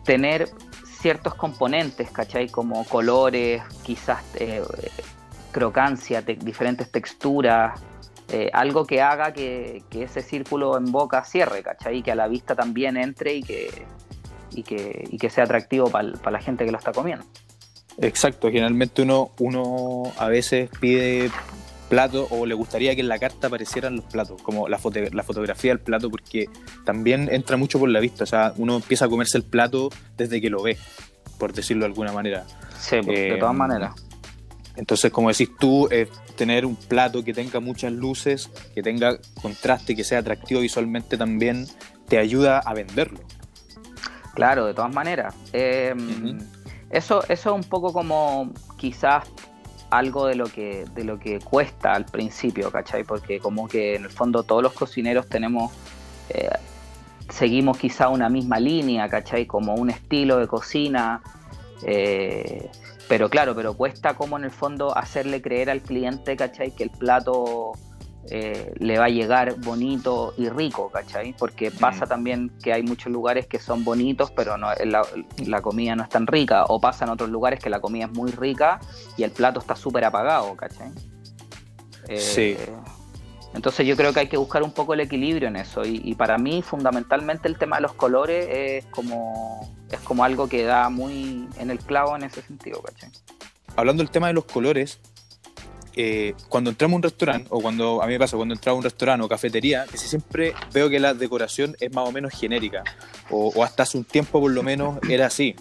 tener 0.05 0.49
ciertos 0.85 1.35
componentes, 1.35 2.11
¿cachai? 2.11 2.49
Como 2.49 2.85
colores, 2.85 3.63
quizás 3.83 4.23
eh, 4.35 4.63
crocancia, 5.53 6.23
diferentes 6.23 6.91
texturas, 6.91 7.81
eh, 8.29 8.51
algo 8.53 8.85
que 8.87 9.01
haga 9.01 9.33
que, 9.33 9.83
ese 9.91 10.23
círculo 10.23 10.77
en 10.77 10.93
boca 10.93 11.25
cierre, 11.25 11.63
¿cachai? 11.63 11.99
Y 11.99 12.03
que 12.03 12.13
a 12.13 12.15
la 12.15 12.29
vista 12.29 12.55
también 12.55 12.97
entre 12.97 13.35
y 13.35 13.43
que, 13.43 13.87
y 14.51 14.63
que, 14.63 15.09
y 15.11 15.19
que 15.19 15.31
sea 15.31 15.45
atractivo 15.45 15.91
para 15.91 16.31
la 16.31 16.41
gente 16.41 16.65
que 16.65 16.71
lo 16.71 16.79
está 16.79 16.93
comiendo. 16.93 17.25
Exacto, 17.99 18.49
generalmente 18.49 19.03
uno, 19.03 19.33
uno 19.39 20.13
a 20.17 20.29
veces 20.29 20.71
pide 20.81 21.31
plato 21.91 22.29
o 22.31 22.47
le 22.47 22.55
gustaría 22.55 22.95
que 22.95 23.03
en 23.03 23.09
la 23.09 23.19
carta 23.19 23.49
aparecieran 23.49 23.97
los 23.97 24.05
platos, 24.07 24.41
como 24.43 24.69
la, 24.69 24.79
la 25.13 25.23
fotografía 25.23 25.73
del 25.73 25.81
plato, 25.81 26.09
porque 26.09 26.49
también 26.85 27.29
entra 27.31 27.57
mucho 27.57 27.79
por 27.79 27.91
la 27.91 28.01
vista, 28.01 28.25
o 28.25 28.27
sea, 28.27 28.55
uno 28.57 28.77
empieza 28.77 29.07
a 29.07 29.09
comerse 29.09 29.37
el 29.37 29.45
plato 29.45 29.91
desde 30.17 30.41
que 30.41 30.49
lo 30.49 30.63
ve, 30.63 30.79
por 31.39 31.53
decirlo 31.53 31.83
de 31.83 31.87
alguna 31.87 32.13
manera. 32.13 32.47
Sí, 32.79 32.97
pues, 33.05 33.19
de 33.19 33.37
todas 33.39 33.55
eh, 33.55 33.59
maneras. 33.59 33.93
Entonces, 34.77 35.11
como 35.11 35.29
decís 35.29 35.51
tú, 35.59 35.89
tener 36.37 36.65
un 36.65 36.77
plato 36.77 37.23
que 37.23 37.35
tenga 37.35 37.61
muchas 37.61 37.93
luces, 37.93 38.49
que 38.75 38.83
tenga 38.83 39.19
contraste, 39.43 39.95
que 39.95 40.05
sea 40.05 40.21
atractivo 40.21 40.61
visualmente 40.61 41.19
también, 41.19 41.67
te 42.09 42.17
ayuda 42.17 42.61
a 42.61 42.73
venderlo. 42.73 43.21
Claro, 44.35 44.65
de 44.65 44.73
todas 44.73 44.95
maneras. 44.95 45.35
Eh, 45.53 45.95
eso, 46.91 47.23
eso 47.29 47.51
es 47.51 47.65
un 47.65 47.65
poco 47.65 47.93
como 47.93 48.51
quizás 48.77 49.25
algo 49.91 50.27
de 50.27 50.37
lo 50.37 50.47
que 50.47 50.85
de 50.95 51.05
lo 51.05 51.19
que 51.19 51.41
cuesta 51.41 51.93
al 51.93 52.05
principio, 52.05 52.71
¿cachai? 52.71 53.05
Porque 53.05 53.39
como 53.39 53.69
que 53.69 53.97
en 53.97 54.05
el 54.05 54.11
fondo 54.11 54.43
todos 54.43 54.63
los 54.63 54.73
cocineros 54.73 55.29
tenemos 55.29 55.73
eh, 56.29 56.51
seguimos 57.29 57.79
quizá 57.79 58.09
una 58.09 58.29
misma 58.29 58.61
línea, 58.61 59.09
¿cachai? 59.09 59.47
Como 59.47 59.75
un 59.75 59.91
estilo 59.91 60.39
de 60.39 60.47
cocina. 60.47 61.23
Eh, 61.83 62.71
pero 63.09 63.29
claro, 63.29 63.55
pero 63.55 63.75
cuesta 63.75 64.15
como 64.15 64.37
en 64.39 64.45
el 64.45 64.51
fondo 64.51 64.97
hacerle 64.97 65.43
creer 65.43 65.71
al 65.71 65.81
cliente, 65.81 66.37
¿cachai? 66.37 66.73
Que 66.73 66.85
el 66.85 66.91
plato 66.91 67.73
eh, 68.31 68.73
le 68.79 68.99
va 68.99 69.07
a 69.07 69.09
llegar 69.09 69.57
bonito 69.59 70.35
y 70.39 70.49
rico, 70.49 70.91
¿cachai? 70.91 71.35
Porque 71.37 71.71
pasa 71.71 72.07
también 72.07 72.53
que 72.63 72.73
hay 72.73 72.83
muchos 72.83 73.13
lugares 73.13 73.47
que 73.47 73.59
son 73.59 73.83
bonitos, 73.83 74.31
pero 74.31 74.57
no, 74.57 74.69
la, 74.85 75.63
comida 75.63 75.97
no 75.97 76.05
es 76.05 76.09
tan 76.09 76.27
rica. 76.27 76.65
O 76.69 76.81
pasa 76.81 77.05
en 77.05 77.11
otros 77.11 77.29
lugares 77.29 77.59
que 77.59 77.69
la 77.69 77.81
comida 77.81 78.05
es 78.05 78.13
muy 78.13 78.31
rica 78.31 78.79
y 79.17 79.25
el 79.25 79.33
plato 79.33 79.59
está 79.59 79.75
súper 79.75 80.05
apagado, 80.05 80.57
¿cachai? 80.57 80.91
sí. 82.17 82.57
Eh, 82.59 82.75
entonces 83.53 83.85
yo 83.87 83.97
creo 83.97 84.13
que 84.13 84.21
hay 84.21 84.29
que 84.29 84.37
buscar 84.37 84.63
un 84.63 84.71
poco 84.71 84.95
el 84.95 85.01
equilibrio 85.01 85.49
en 85.49 85.57
eso. 85.57 85.83
Y, 85.85 86.15
para 86.15 86.39
mí, 86.39 86.63
fundamentalmente, 86.63 87.49
el 87.49 87.59
tema 87.59 87.77
de 87.77 87.83
los 87.83 87.95
colores 87.95 88.47
es 88.49 88.87
como, 88.87 89.75
es 89.91 89.99
como 90.01 90.23
algo 90.23 90.49
que 90.49 90.63
da 90.63 90.89
muy 90.89 91.49
en 91.59 91.71
el 91.71 91.81
clavo 91.81 92.15
en 92.15 92.23
ese 92.23 92.43
sentido, 92.43 92.81
¿cachai? 92.81 93.11
Hablando 93.75 94.03
del 94.03 94.11
tema 94.11 94.29
de 94.29 94.35
los 94.35 94.45
colores, 94.45 95.01
eh, 95.97 96.35
cuando 96.49 96.71
entramos 96.71 96.95
a 96.95 96.97
un 96.97 97.03
restaurante, 97.03 97.47
o 97.51 97.61
cuando 97.61 98.03
a 98.03 98.07
mí 98.07 98.13
me 98.13 98.19
pasa, 98.19 98.37
cuando 98.37 98.55
entramos 98.55 98.77
a 98.77 98.79
un 98.79 98.85
restaurante 98.85 99.25
o 99.25 99.29
cafetería, 99.29 99.87
casi 99.91 100.07
siempre 100.07 100.55
veo 100.73 100.89
que 100.89 101.01
la 101.01 101.15
decoración 101.15 101.77
es 101.81 101.93
más 101.93 102.09
o 102.09 102.13
menos 102.13 102.33
genérica, 102.33 102.85
o, 103.31 103.65
hasta 103.65 103.83
hace 103.83 103.99
un 103.99 104.05
tiempo 104.05 104.41
por 104.41 104.51
lo 104.51 104.63
menos 104.63 104.99
era 105.09 105.27
así. 105.27 105.57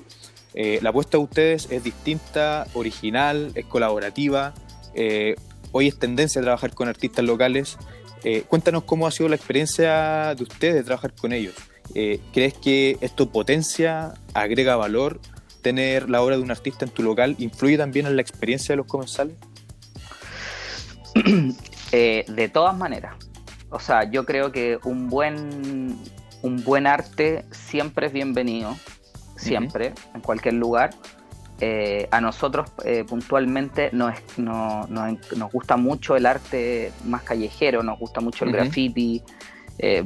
Eh, 0.54 0.80
la 0.82 0.90
apuesta 0.90 1.18
de 1.18 1.24
ustedes 1.24 1.68
es 1.72 1.84
distinta, 1.84 2.68
original, 2.74 3.52
es 3.56 3.66
colaborativa. 3.66 4.54
Eh, 4.94 5.36
hoy 5.72 5.88
es 5.88 5.98
tendencia 5.98 6.42
a 6.42 6.44
trabajar 6.44 6.74
con 6.74 6.88
artistas 6.88 7.24
locales. 7.24 7.78
cuéntanos 8.50 8.84
cómo 8.84 9.08
ha 9.08 9.12
sido 9.12 9.30
la 9.30 9.36
experiencia 9.36 10.36
de 10.36 10.44
ustedes 10.44 10.76
de 10.76 10.84
trabajar 10.84 11.14
con 11.14 11.32
ellos. 11.32 11.54
¿Crees 12.34 12.54
que 12.54 12.98
esto 13.00 13.30
potencia, 13.30 14.14
agrega 14.34 14.76
valor? 14.76 15.22
¿Tener 15.62 16.10
la 16.10 16.22
obra 16.22 16.38
de 16.38 16.44
un 16.44 16.52
artista 16.52 16.86
en 16.86 16.92
tu 16.92 17.04
local 17.04 17.36
influye 17.38 17.78
también 17.78 18.06
en 18.08 18.16
la 18.16 18.22
experiencia 18.22 18.74
de 18.74 18.78
los 18.78 18.88
comensales? 18.88 19.36
Eh, 21.92 22.24
de 22.28 22.50
todas 22.50 22.78
maneras. 22.78 23.16
O 23.72 23.80
sea, 23.80 24.04
yo 24.04 24.24
creo 24.24 24.52
que 24.52 24.78
un 24.84 25.10
buen, 25.10 25.98
un 26.44 26.64
buen 26.64 26.86
arte 26.86 27.46
siempre 27.50 28.06
es 28.06 28.14
bienvenido, 28.14 28.76
siempre, 29.36 29.94
en 30.14 30.22
cualquier 30.22 30.54
lugar. 30.54 30.92
Eh, 31.62 32.08
a 32.12 32.22
nosotros 32.22 32.72
eh, 32.86 33.04
puntualmente 33.06 33.90
nos, 33.92 34.14
nos, 34.38 35.52
gusta 35.52 35.78
mucho 35.78 36.16
el 36.16 36.28
arte 36.28 36.94
más 37.06 37.24
callejero, 37.24 37.82
nos 37.82 37.98
gusta 37.98 38.22
mucho 38.22 38.46
el 38.46 38.52
graffiti, 38.52 39.24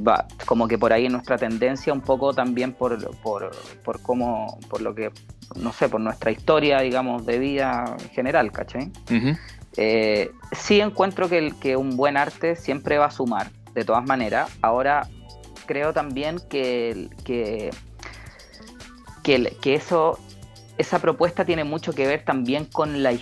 va, 0.07 0.25
como 0.45 0.67
que 0.69 0.77
por 0.77 0.93
ahí 0.93 1.10
nuestra 1.10 1.38
tendencia 1.38 1.91
un 1.91 2.01
poco 2.01 2.33
también 2.33 2.72
por, 2.72 3.13
por, 3.17 3.51
por 3.83 4.01
cómo, 4.01 4.57
por 4.69 4.81
lo 4.81 4.95
que, 4.95 5.12
no 5.57 5.74
sé, 5.74 5.89
por 5.89 6.00
nuestra 6.00 6.31
historia, 6.31 6.79
digamos, 6.79 7.25
de 7.25 7.39
vida 7.39 7.95
en 8.00 8.10
general, 8.10 8.51
¿cachai? 8.53 8.89
Eh, 9.77 10.32
sí 10.51 10.80
encuentro 10.80 11.30
que, 11.30 11.38
el, 11.38 11.60
que 11.60 11.75
un 11.75 11.98
buen 11.98 12.18
arte 12.18 12.56
siempre 12.56 12.98
va 12.98 13.06
a 13.06 13.12
sumar, 13.12 13.51
de 13.74 13.84
todas 13.84 14.06
maneras. 14.06 14.51
Ahora 14.62 15.08
creo 15.65 15.94
también 15.94 16.39
que, 16.50 17.10
que, 17.24 17.72
que, 19.24 19.74
eso, 19.74 20.20
esa 20.77 21.00
propuesta 21.00 21.46
tiene 21.46 21.63
mucho 21.63 21.94
que 21.94 22.06
ver 22.08 22.24
también 22.24 22.65
con 22.65 23.03
la 23.03 23.13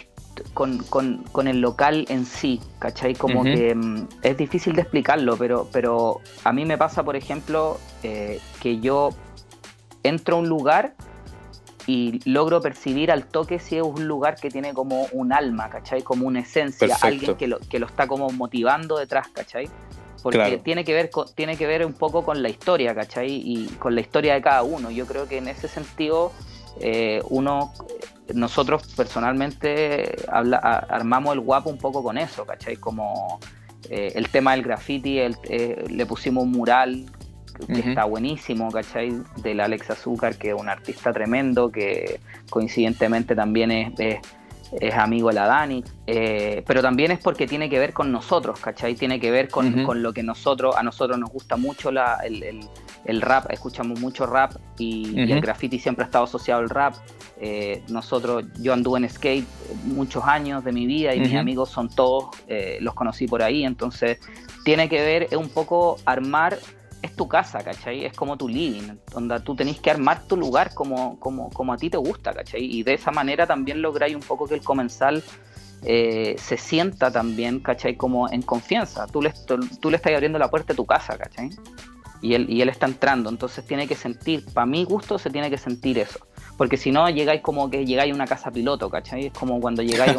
con, 0.54 1.48
el 1.48 1.62
local 1.62 2.06
en 2.10 2.26
sí, 2.26 2.62
¿cachai? 2.80 3.14
Como 3.14 3.44
que 3.44 3.76
mm, 3.76 4.08
es 4.24 4.38
difícil 4.38 4.74
de 4.74 4.82
explicarlo, 4.82 5.38
pero, 5.38 5.68
pero 5.72 6.22
a 6.44 6.54
mí 6.54 6.66
me 6.66 6.78
pasa, 6.78 7.04
por 7.04 7.16
ejemplo, 7.16 7.78
eh, 8.02 8.40
que 8.62 8.80
yo 8.80 9.10
entro 10.04 10.38
a 10.38 10.40
un 10.40 10.50
lugar 10.50 10.96
y 11.88 12.20
logro 12.30 12.62
percibir 12.62 13.12
al 13.12 13.26
toque 13.26 13.60
si 13.60 13.78
es 13.78 13.84
un 13.84 14.08
lugar 14.08 14.36
que 14.36 14.50
tiene 14.50 14.74
como 14.74 15.08
un 15.12 15.34
alma, 15.34 15.70
¿cachai? 15.70 16.02
Como 16.02 16.28
una 16.28 16.42
esencia, 16.42 16.96
alguien 17.02 17.36
que 17.36 17.48
lo, 17.48 17.60
que 17.60 17.80
lo 17.80 17.88
está 17.88 18.08
como 18.08 18.30
motivando 18.30 18.98
detrás, 18.98 19.28
¿cachai? 19.30 19.70
Porque 20.22 20.62
tiene, 20.64 20.86
que 20.86 20.94
ver 20.94 21.10
tiene 21.34 21.58
que 21.58 21.66
ver 21.66 21.86
un 21.86 21.94
poco 21.94 22.24
con 22.24 22.44
la 22.44 22.50
historia, 22.50 22.94
¿cachai? 22.94 23.42
Y 23.44 23.68
con 23.80 23.96
la 23.96 24.02
historia 24.02 24.36
de 24.36 24.42
cada 24.42 24.62
uno. 24.62 24.92
Yo 24.92 25.08
creo 25.08 25.28
que 25.28 25.38
en 25.38 25.48
ese 25.48 25.68
sentido, 25.68 26.32
eh, 26.80 27.24
uno, 27.30 27.74
nosotros 28.34 28.84
personalmente 28.96 30.16
armamos 30.30 31.34
el 31.34 31.40
guapo 31.40 31.72
un 31.72 31.80
poco 31.80 32.04
con 32.04 32.20
eso, 32.20 32.46
¿cachai? 32.46 32.76
Como 32.76 33.40
eh, 33.90 34.12
el 34.16 34.30
tema 34.30 34.52
del 34.52 34.62
graffiti, 34.62 35.20
eh, 35.20 35.86
le 35.90 36.06
pusimos 36.06 36.44
un 36.44 36.52
mural 36.52 37.06
que 37.68 37.80
está 37.80 38.06
buenísimo, 38.06 38.72
¿cachai? 38.72 39.14
Del 39.38 39.60
Alex 39.60 39.92
Azúcar, 39.92 40.36
que 40.38 40.50
es 40.50 40.56
un 40.56 40.70
artista 40.70 41.14
tremendo, 41.14 41.72
que 41.72 42.20
coincidentemente 42.50 43.36
también 43.36 43.72
es, 43.72 44.20
es, 44.80 44.94
amigo 44.94 45.30
de 45.30 45.36
la 45.36 45.48
Dani, 45.48 45.84
eh, 46.08 46.64
pero 46.66 46.82
también 46.82 47.12
es 47.12 47.20
porque 47.20 47.48
tiene 47.48 47.70
que 47.70 47.80
ver 47.80 47.94
con 47.94 48.12
nosotros, 48.12 48.60
¿cachai? 48.60 48.96
Tiene 48.96 49.20
que 49.20 49.32
ver 49.32 49.50
con, 49.50 49.84
con 49.84 50.02
lo 50.02 50.14
que 50.14 50.24
nosotros, 50.24 50.76
a 50.76 50.84
nosotros 50.84 51.18
nos 51.18 51.30
gusta 51.30 51.58
mucho 51.58 51.92
la, 51.92 52.20
el, 52.24 52.68
el, 53.06 53.22
rap, 53.22 53.52
escuchamos 53.52 54.00
mucho 54.00 54.26
rap 54.26 54.54
y, 54.78 55.20
el 55.20 55.42
graffiti 55.42 55.80
siempre 55.80 56.04
ha 56.04 56.08
estado 56.08 56.26
asociado 56.26 56.62
al 56.62 56.70
rap. 56.70 56.96
Eh, 57.44 57.84
nosotros, 57.90 58.46
yo 58.60 58.72
anduve 58.72 59.00
en 59.00 59.10
skate 59.10 59.48
muchos 59.86 60.24
años 60.26 60.64
de 60.64 60.72
mi 60.72 60.86
vida 60.86 61.16
y 61.16 61.20
mis 61.20 61.34
amigos 61.34 61.70
son 61.70 61.90
todos, 61.90 62.30
eh, 62.48 62.78
los 62.82 62.94
conocí 62.94 63.28
por 63.28 63.42
ahí, 63.42 63.66
entonces 63.66 64.20
tiene 64.64 64.88
que 64.90 65.02
ver 65.02 65.36
un 65.38 65.50
poco 65.50 65.98
armar 66.06 66.60
es 67.02 67.16
tu 67.16 67.28
casa, 67.28 67.60
¿cachai? 67.60 68.06
Es 68.06 68.14
como 68.16 68.38
tu 68.38 68.48
living, 68.48 68.98
donde 69.12 69.40
tú 69.40 69.56
tenés 69.56 69.80
que 69.80 69.92
armar 69.92 70.24
tu 70.28 70.38
lugar 70.38 70.74
como, 70.74 71.20
como, 71.20 71.50
como 71.50 71.74
a 71.74 71.78
ti 71.78 71.90
te 71.90 71.98
gusta, 71.98 72.34
¿cachai? 72.34 72.64
Y 72.64 72.84
de 72.84 72.94
esa 72.94 73.12
manera 73.12 73.48
también 73.48 73.82
lográis 73.82 74.16
un 74.16 74.22
poco 74.22 74.48
que 74.48 74.56
el 74.56 74.62
comensal 74.62 75.24
eh, 75.84 76.36
se 76.38 76.58
sienta 76.58 77.12
también, 77.12 77.60
¿cachai? 77.60 77.96
Como 77.96 78.30
en 78.30 78.42
confianza. 78.44 79.08
Tú 79.08 79.22
le, 79.22 79.34
tú 79.80 79.90
le 79.90 79.98
estás 79.98 80.14
abriendo 80.14 80.38
la 80.38 80.50
puerta 80.50 80.74
de 80.74 80.78
tu 80.78 80.86
casa, 80.86 81.18
¿cachai? 81.18 81.50
Y 82.22 82.36
él, 82.36 82.48
y 82.50 82.62
él 82.62 82.70
está 82.70 82.86
entrando, 82.86 83.32
entonces 83.32 83.66
tiene 83.66 83.88
que 83.88 83.96
sentir, 83.96 84.46
para 84.54 84.68
mi 84.68 84.84
gusto 84.84 85.18
se 85.18 85.32
tiene 85.32 85.50
que 85.50 85.58
sentir 85.58 85.98
eso. 85.98 86.20
Porque 86.58 86.78
si 86.78 86.92
no, 86.92 87.10
llegáis 87.10 87.42
como 87.42 87.70
que 87.70 87.86
llegáis 87.86 88.12
a 88.12 88.16
una 88.16 88.28
casa 88.28 88.52
piloto, 88.52 88.90
¿cachai? 88.90 89.28
Es 89.28 89.34
como 89.34 89.60
cuando 89.60 89.82
llegáis 89.82 90.16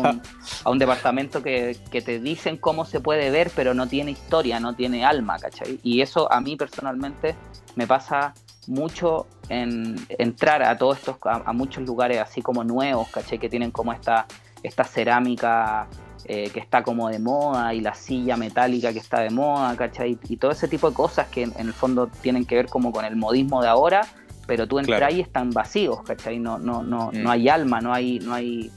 a 0.65 0.71
un, 0.71 0.79
departamento 0.79 1.43
que, 1.43 1.77
te 1.91 2.21
dicen 2.21 2.57
cómo 2.57 2.85
se 2.85 3.01
puede 3.01 3.31
ver, 3.31 3.51
pero 3.55 3.75
no 3.75 3.87
tiene 3.87 4.11
historia, 4.11 4.59
no 4.59 4.75
tiene 4.75 5.05
alma, 5.05 5.39
¿cachai? 5.39 5.79
Y 5.83 6.01
eso 6.01 6.31
a 6.33 6.41
mí 6.41 6.57
personalmente 6.57 7.37
me 7.77 7.87
pasa 7.87 8.35
mucho 8.67 9.27
en 9.49 9.97
entrar 10.09 10.63
a 10.63 10.77
todos 10.77 10.99
estos, 10.99 11.17
a, 11.25 11.53
muchos 11.53 11.85
lugares 11.85 12.19
así 12.19 12.43
como 12.43 12.65
nuevos, 12.65 13.09
¿cachai? 13.09 13.39
Que 13.39 13.49
tienen 13.49 13.71
como 13.71 13.93
esta, 13.93 14.27
esta 14.63 14.85
cerámica 14.85 15.89
eh, 16.25 16.51
que 16.51 16.61
está 16.61 16.85
como 16.85 17.09
de 17.09 17.19
moda 17.19 17.75
y 17.75 17.81
la 17.81 17.95
silla 17.95 18.37
metálica 18.37 18.93
que 18.93 19.01
está 19.01 19.21
de 19.21 19.31
moda, 19.31 19.77
¿cachai? 19.77 20.17
Y 20.29 20.37
todo 20.37 20.53
ese 20.53 20.69
tipo 20.69 20.89
de 20.89 20.95
cosas 20.95 21.27
que 21.27 21.43
en, 21.43 21.53
el 21.57 21.73
fondo 21.73 22.07
tienen 22.07 22.45
que 22.45 22.55
ver 22.55 22.67
como 22.67 22.93
con 22.93 23.05
el 23.05 23.17
modismo 23.17 23.61
de 23.61 23.67
ahora 23.67 24.07
pero 24.47 24.67
tú 24.67 24.79
entras 24.79 25.13
y 25.13 25.21
están 25.21 25.51
vacíos, 25.51 26.03
¿cachai? 26.03 26.39
No, 26.39 26.59
no, 26.59 26.83
no, 26.83 27.11
no 27.13 27.29
mm. 27.29 27.31
hay 27.31 27.49
alma, 27.49 27.81
no 27.81 27.93
hay, 27.93 28.19
no 28.21 28.35
hay, 28.35 28.71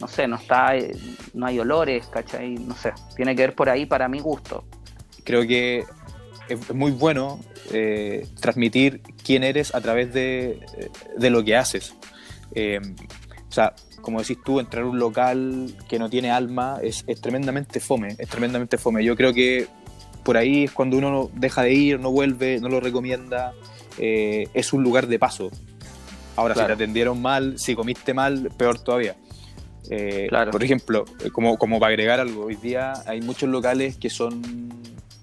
no 0.00 0.08
sé, 0.08 0.26
no 0.26 0.36
está, 0.36 0.72
no 1.34 1.46
hay 1.46 1.58
olores, 1.58 2.06
¿cachai? 2.06 2.54
No 2.54 2.74
sé, 2.74 2.92
tiene 3.16 3.36
que 3.36 3.42
ver 3.42 3.54
por 3.54 3.68
ahí 3.68 3.86
para 3.86 4.08
mi 4.08 4.20
gusto. 4.20 4.64
Creo 5.24 5.46
que 5.46 5.84
es 6.48 6.74
muy 6.74 6.92
bueno 6.92 7.40
eh, 7.72 8.26
transmitir 8.40 9.02
quién 9.24 9.44
eres 9.44 9.74
a 9.74 9.80
través 9.80 10.12
de, 10.12 10.60
lo 11.18 11.44
que 11.44 11.56
haces. 11.56 11.94
Eh, 12.54 12.80
o 13.48 13.52
sea, 13.52 13.74
como 14.00 14.20
decís 14.20 14.38
tú, 14.44 14.60
entrar 14.60 14.84
a 14.84 14.86
un 14.86 14.98
local 14.98 15.74
que 15.88 15.98
no 15.98 16.10
tiene 16.10 16.30
alma 16.30 16.78
es, 16.82 17.04
es, 17.06 17.20
tremendamente 17.20 17.80
fome, 17.80 18.16
es 18.18 18.28
tremendamente 18.28 18.78
fome. 18.78 19.04
Yo 19.04 19.16
creo 19.16 19.32
que 19.32 19.68
por 20.22 20.36
ahí 20.36 20.64
es 20.64 20.72
cuando 20.72 20.96
uno 20.96 21.30
deja 21.34 21.62
de 21.62 21.72
ir, 21.72 22.00
no 22.00 22.10
vuelve, 22.10 22.60
no 22.60 22.68
lo 22.68 22.80
recomienda. 22.80 23.52
Eh, 23.98 24.48
es 24.54 24.72
un 24.72 24.82
lugar 24.82 25.06
de 25.06 25.18
paso. 25.18 25.50
Ahora, 26.36 26.54
si 26.54 26.64
te 26.64 26.72
atendieron 26.72 27.20
mal, 27.20 27.58
si 27.58 27.74
comiste 27.74 28.14
mal, 28.14 28.50
peor 28.56 28.78
todavía. 28.78 29.16
Eh, 29.90 30.28
por 30.50 30.62
ejemplo, 30.64 31.04
eh, 31.22 31.30
como, 31.30 31.58
como 31.58 31.78
para 31.78 31.90
agregar 31.90 32.20
algo, 32.20 32.46
hoy 32.46 32.56
día 32.56 32.94
hay 33.06 33.20
muchos 33.20 33.48
locales 33.50 33.96
que 33.96 34.08
son 34.08 34.42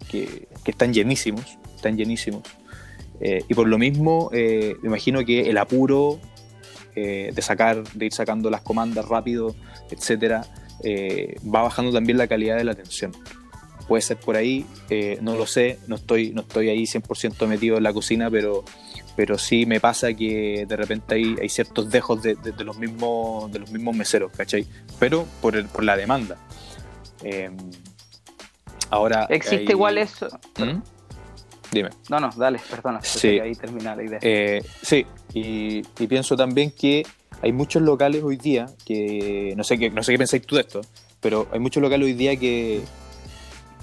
que, 0.09 0.47
están 0.65 0.93
llenísimos, 0.93 1.57
están 1.75 1.97
llenísimos. 1.97 2.43
y 3.21 3.53
por 3.53 3.67
lo 3.67 3.77
mismo, 3.77 4.29
me 4.31 4.75
imagino 4.83 5.25
que 5.25 5.49
el 5.49 5.57
apuro 5.57 6.19
de 6.95 7.41
sacar, 7.41 7.83
de 7.93 8.05
ir 8.05 8.13
sacando 8.13 8.49
las 8.49 8.61
comandas 8.61 9.07
rápido, 9.07 9.55
etcétera, 9.89 10.45
va 11.43 11.63
bajando 11.63 11.91
también 11.91 12.17
la 12.19 12.27
calidad 12.27 12.57
de 12.57 12.63
la 12.63 12.73
atención 12.73 13.11
puede 13.89 14.03
ser 14.03 14.17
por 14.17 14.37
ahí, 14.37 14.67
eh, 14.91 15.17
no 15.19 15.35
lo 15.35 15.47
sé, 15.47 15.79
no 15.87 15.95
estoy, 15.95 16.31
no 16.31 16.41
estoy 16.41 16.69
ahí 16.69 16.83
100% 16.83 17.47
metido 17.47 17.75
en 17.75 17.83
la 17.83 17.91
cocina, 17.91 18.29
pero, 18.29 18.63
pero 19.15 19.39
sí 19.39 19.65
me 19.65 19.79
pasa 19.79 20.13
que 20.13 20.67
de 20.67 20.75
repente 20.77 21.15
hay, 21.15 21.35
hay 21.41 21.49
ciertos 21.49 21.89
dejos 21.89 22.21
de, 22.21 22.37
los 22.59 22.77
mismos, 22.77 23.51
de 23.51 23.57
los 23.57 23.71
mismos 23.71 23.95
meseros, 23.95 24.31
¿cachai? 24.31 24.67
Pero 24.99 25.25
por, 25.41 25.55
el, 25.55 25.65
por 25.65 25.83
la 25.83 25.97
demanda. 25.97 26.37
Em, 27.23 27.57
ahora... 28.91 29.25
¿Existe 29.27 29.71
igual 29.71 29.97
eso? 29.97 30.27
¿Mm? 30.59 30.81
Dime. 31.71 31.89
No, 32.09 32.19
no, 32.19 32.29
dale, 32.37 32.59
perdona. 32.69 33.01
Sí. 33.01 33.39
Ahí 33.39 33.55
termina 33.55 33.95
la 33.95 34.03
idea. 34.03 34.19
Eh, 34.21 34.63
sí, 34.83 35.03
y, 35.33 35.81
pienso 36.07 36.37
también 36.37 36.71
que 36.79 37.07
hay 37.41 37.51
muchos 37.53 37.81
locales 37.81 38.23
hoy 38.23 38.37
día 38.37 38.67
que, 38.85 39.55
no 39.57 39.63
sé, 39.63 39.79
qué, 39.79 39.89
no 39.89 40.03
sé 40.03 40.11
qué 40.11 40.19
pensáis 40.19 40.45
tú 40.45 40.57
de 40.57 40.61
esto, 40.61 40.81
pero 41.19 41.47
hay 41.51 41.59
muchos 41.59 41.81
locales 41.81 42.05
hoy 42.05 42.13
día 42.13 42.35
que, 42.35 42.83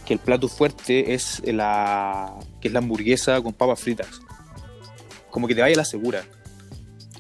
que 0.07 0.15
el 0.15 0.21
plato 0.21 0.49
fuerte 0.49 1.13
es 1.13 1.43
la, 1.45 2.33
que 2.61 2.69
es 2.69 2.73
la 2.73 2.79
hamburguesa 2.79 3.43
con 3.43 3.53
papas 3.53 3.81
fritas. 3.81 4.21
Como 5.31 5.47
que 5.47 5.55
te 5.55 5.61
vaya 5.61 5.77
la 5.77 5.85
segura. 5.85 6.23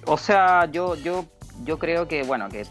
O 0.06 0.16
sea, 0.16 0.70
yo, 0.70 0.94
yo, 0.94 1.26
yo 1.64 1.78
creo 1.78 2.08
que, 2.08 2.22
bueno, 2.22 2.48
que 2.48 2.64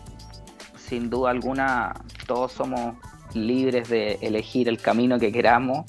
sin 0.77 1.09
duda 1.09 1.31
alguna 1.31 1.93
todos 2.25 2.53
somos 2.53 2.95
libres 3.33 3.89
de 3.89 4.17
elegir 4.21 4.69
el 4.69 4.79
camino 4.79 5.19
que 5.19 5.31
queramos 5.31 5.85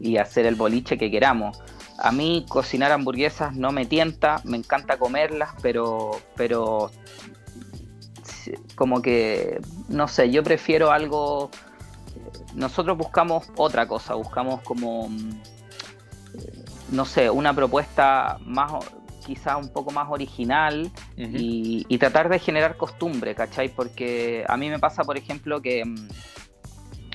y 0.00 0.16
hacer 0.16 0.44
el 0.46 0.56
boliche 0.56 0.98
que 0.98 1.10
queramos. 1.10 1.58
A 1.98 2.12
mí 2.12 2.44
cocinar 2.48 2.92
hamburguesas 2.92 3.54
no 3.54 3.72
me 3.72 3.86
tienta, 3.86 4.40
me 4.44 4.56
encanta 4.56 4.98
comerlas, 4.98 5.50
pero, 5.62 6.20
pero 6.36 6.90
como 8.74 9.02
que, 9.02 9.60
no 9.88 10.08
sé, 10.08 10.30
yo 10.30 10.42
prefiero 10.42 10.90
algo, 10.90 11.50
nosotros 12.58 12.98
buscamos 12.98 13.50
otra 13.56 13.86
cosa, 13.86 14.14
buscamos 14.14 14.60
como, 14.62 15.08
no 16.90 17.04
sé, 17.04 17.30
una 17.30 17.54
propuesta 17.54 18.38
más, 18.44 18.72
quizá 19.24 19.56
un 19.56 19.68
poco 19.68 19.92
más 19.92 20.08
original 20.10 20.90
y, 21.16 21.98
tratar 21.98 22.28
de 22.28 22.38
generar 22.38 22.76
costumbre, 22.76 23.34
¿cachai? 23.34 23.68
Porque 23.68 24.44
a 24.48 24.56
mí 24.56 24.68
me 24.68 24.78
pasa, 24.78 25.04
por 25.04 25.16
ejemplo, 25.16 25.62
que, 25.62 25.82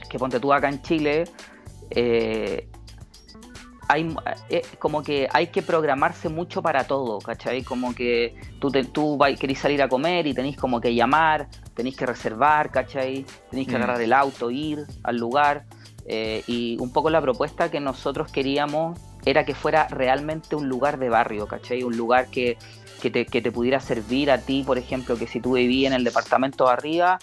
que 0.09 0.17
ponte 0.17 0.39
tú 0.39 0.53
acá 0.53 0.69
en 0.69 0.81
Chile, 0.81 1.25
eh, 1.89 2.69
hay 3.87 4.15
eh, 4.49 4.61
como 4.79 5.03
que 5.03 5.27
hay 5.31 5.47
que 5.47 5.61
programarse 5.61 6.29
mucho 6.29 6.61
para 6.61 6.85
todo, 6.85 7.19
¿cachai? 7.19 7.63
Como 7.63 7.93
que 7.93 8.35
tú, 8.59 8.69
te, 8.69 8.83
tú 8.83 9.17
querés 9.39 9.59
salir 9.59 9.81
a 9.81 9.87
comer 9.87 10.27
y 10.27 10.33
tenéis 10.33 10.57
como 10.57 10.79
que 10.81 10.93
llamar, 10.93 11.47
tenéis 11.73 11.97
que 11.97 12.05
reservar, 12.05 12.71
¿cachai? 12.71 13.25
Tenéis 13.49 13.67
que 13.67 13.73
mm. 13.73 13.77
agarrar 13.77 14.01
el 14.01 14.13
auto, 14.13 14.51
ir 14.51 14.85
al 15.03 15.17
lugar. 15.17 15.65
Eh, 16.05 16.43
y 16.47 16.77
un 16.79 16.91
poco 16.91 17.09
la 17.09 17.21
propuesta 17.21 17.71
que 17.71 17.79
nosotros 17.79 18.31
queríamos 18.31 18.99
era 19.25 19.45
que 19.45 19.55
fuera 19.55 19.87
realmente 19.87 20.55
un 20.55 20.67
lugar 20.67 20.99
de 20.99 21.09
barrio, 21.09 21.47
¿cachai? 21.47 21.83
Un 21.83 21.95
lugar 21.95 22.27
que, 22.27 22.57
que, 23.01 23.09
te, 23.09 23.25
que 23.25 23.41
te 23.41 23.51
pudiera 23.51 23.79
servir 23.79 24.31
a 24.31 24.39
ti, 24.39 24.63
por 24.65 24.77
ejemplo, 24.77 25.17
que 25.17 25.27
si 25.27 25.39
tú 25.39 25.53
vivías 25.53 25.91
en 25.91 25.97
el 25.97 26.03
departamento 26.03 26.65
de 26.65 26.71
arriba, 26.71 27.19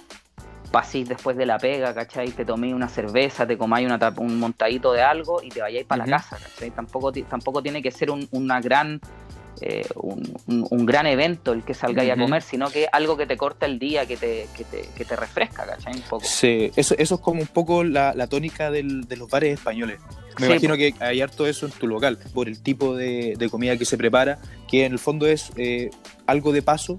pasís 0.71 1.09
después 1.09 1.37
de 1.37 1.47
la 1.47 1.59
pega, 1.59 1.93
¿cachai? 1.95 2.31
Te 2.31 2.45
toméis 2.45 2.75
una 2.75 2.89
cerveza, 2.89 3.47
te 3.47 3.59
comáis 3.59 3.89
un 4.17 4.39
montadito 4.39 4.93
de 4.93 5.03
algo 5.03 5.43
y 5.43 5.49
te 5.49 5.61
vayáis 5.61 5.87
para 5.87 6.07
la 6.07 6.19
casa, 6.19 6.39
¿cachai? 6.39 6.71
Tampoco, 6.71 7.12
tampoco 7.12 7.62
tiene 7.62 7.83
que 7.83 7.91
ser 7.91 8.11
un, 8.11 8.29
una 8.31 8.61
gran, 8.61 9.00
eh, 9.61 9.87
un, 9.97 10.87
gran 10.87 11.07
evento 11.07 11.53
el 11.53 11.65
que 11.65 11.75
salgáis 11.75 12.12
a 12.12 12.17
comer, 12.17 12.43
sino 12.43 12.71
que 12.71 12.89
algo 12.93 13.17
que 13.17 13.27
te 13.27 13.37
corta 13.37 13.67
el 13.67 13.79
día, 13.79 14.07
que 14.07 14.17
te, 14.17 14.47
que 14.57 14.65
te, 14.65 14.89
que 14.97 15.05
te 15.05 15.17
refresca, 15.17 15.67
¿cachai? 15.67 15.95
Un 15.95 16.03
poco. 16.03 16.25
Sí, 16.25 16.71
eso, 16.77 16.95
eso 16.97 17.15
es 17.17 17.21
como 17.21 17.41
un 17.41 17.49
poco 17.49 17.85
la, 17.85 18.27
tónica 18.29 18.71
de 18.71 18.83
los 19.17 19.29
bares 19.29 19.55
españoles. 19.55 19.99
Me 20.39 20.47
imagino 20.47 20.77
que 20.77 20.95
hay 21.00 21.21
harto 21.21 21.47
eso 21.47 21.67
en 21.67 21.73
tu 21.73 21.87
local, 21.87 22.19
por 22.33 22.49
el 22.49 22.62
tipo 22.62 22.97
de, 22.97 23.49
comida 23.50 23.77
que 23.77 23.85
se 23.85 23.99
prepara, 23.99 24.39
que 24.69 24.85
en 24.85 24.93
el 24.93 24.99
fondo 24.99 25.27
es 25.27 25.50
eh, 25.57 25.91
algo 26.27 26.53
de 26.53 26.62
paso, 26.62 26.99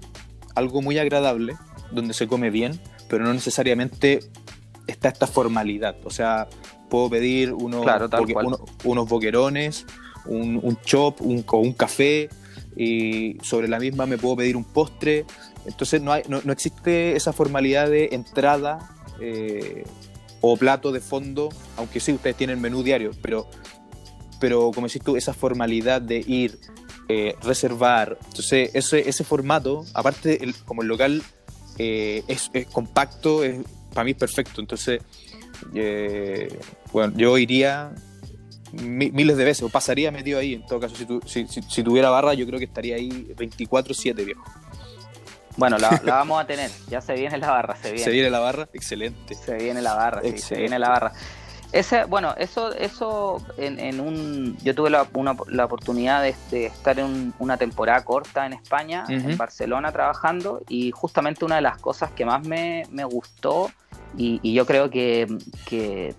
algo 0.54 0.82
muy 0.82 0.98
agradable, 0.98 1.54
donde 1.90 2.14
se 2.14 2.26
come 2.26 2.50
bien, 2.50 2.80
pero 3.12 3.24
no 3.24 3.34
necesariamente 3.34 4.20
está 4.86 5.10
esta 5.10 5.26
formalidad. 5.26 5.96
O 6.04 6.08
sea, 6.08 6.48
puedo 6.88 7.10
pedir 7.10 7.52
unos, 7.52 7.84
unos 8.84 9.06
boquerones, 9.06 9.84
un, 10.24 10.78
chop 10.82 11.20
un, 11.20 11.44
o 11.46 11.58
un 11.58 11.74
café, 11.74 12.30
y 12.74 13.36
sobre 13.42 13.68
la 13.68 13.78
misma 13.78 14.06
me 14.06 14.16
puedo 14.16 14.36
pedir 14.36 14.56
un 14.56 14.64
postre. 14.64 15.26
Entonces 15.66 16.00
no, 16.00 16.10
hay, 16.10 16.22
no, 16.26 16.38
existe 16.50 17.14
esa 17.14 17.34
formalidad 17.34 17.90
de 17.90 18.08
entrada 18.12 18.78
eh, 19.20 19.84
o 20.40 20.56
plato 20.56 20.90
de 20.90 21.00
fondo, 21.00 21.50
aunque 21.76 22.00
sí 22.00 22.14
ustedes 22.14 22.36
tienen 22.36 22.62
menú 22.62 22.82
diario, 22.82 23.10
pero, 23.20 23.46
pero 24.40 24.70
como 24.74 24.86
decís 24.86 25.02
tú, 25.04 25.16
esa 25.16 25.34
formalidad 25.34 26.00
de 26.00 26.24
ir, 26.26 26.58
eh, 27.10 27.34
reservar. 27.42 28.16
Entonces 28.28 28.70
ese, 28.72 29.06
ese 29.06 29.22
formato, 29.22 29.84
aparte 29.92 30.40
como 30.64 30.80
el 30.80 30.88
local 30.88 31.22
eh, 31.78 32.22
es, 32.28 32.50
compacto, 32.70 33.44
es, 33.44 33.60
para 33.92 34.04
mí 34.04 34.12
es 34.12 34.16
perfecto. 34.16 34.60
Entonces, 34.60 35.00
eh, 35.74 36.58
bueno, 36.92 37.12
yo 37.16 37.38
iría 37.38 37.92
miles 38.72 39.36
de 39.36 39.44
veces, 39.44 39.62
o 39.62 39.68
pasaría 39.68 40.10
metido 40.10 40.38
ahí, 40.38 40.54
en 40.54 40.66
todo 40.66 40.80
caso, 40.80 40.96
si, 41.26 41.46
si, 41.46 41.82
tuviera 41.82 42.08
barra, 42.08 42.34
yo 42.34 42.46
creo 42.46 42.58
que 42.58 42.64
estaría 42.64 42.96
ahí 42.96 43.10
24-7, 43.36 44.24
viejo. 44.24 44.42
Bueno, 45.56 45.76
la, 45.78 45.90
vamos 46.04 46.40
a 46.40 46.46
tener, 46.46 46.70
ya 46.88 47.00
se 47.00 47.14
viene 47.14 47.36
la 47.38 47.50
barra, 47.50 47.76
se 47.76 47.92
viene. 47.92 48.04
Se 48.04 48.10
viene 48.10 48.30
la 48.30 48.38
barra, 48.38 48.68
excelente. 48.72 49.34
Se 49.34 49.56
viene 49.56 49.82
la 49.82 49.94
barra, 49.94 50.22
sí, 50.22 50.38
se 50.38 50.56
viene 50.56 50.78
la 50.78 50.88
barra. 50.88 51.12
Ese, 51.72 52.04
bueno, 52.04 52.34
eso, 52.36 52.70
eso 52.74 53.42
en, 53.56 53.98
un, 53.98 54.58
yo 54.62 54.74
tuve 54.74 54.90
la, 54.90 55.08
la 55.48 55.64
oportunidad 55.64 56.22
de, 56.22 56.66
estar 56.66 56.98
en 56.98 57.32
una 57.38 57.56
temporada 57.56 58.04
corta 58.04 58.44
en 58.44 58.52
España, 58.52 59.04
en 59.08 59.38
Barcelona 59.38 59.90
trabajando, 59.90 60.60
y 60.68 60.90
justamente 60.90 61.46
una 61.46 61.56
de 61.56 61.62
las 61.62 61.78
cosas 61.78 62.10
que 62.10 62.26
más 62.26 62.46
me, 62.46 62.84
gustó, 63.04 63.70
y, 64.18 64.52
yo 64.52 64.66
creo 64.66 64.90
que, 64.90 65.26
que, 65.66 66.14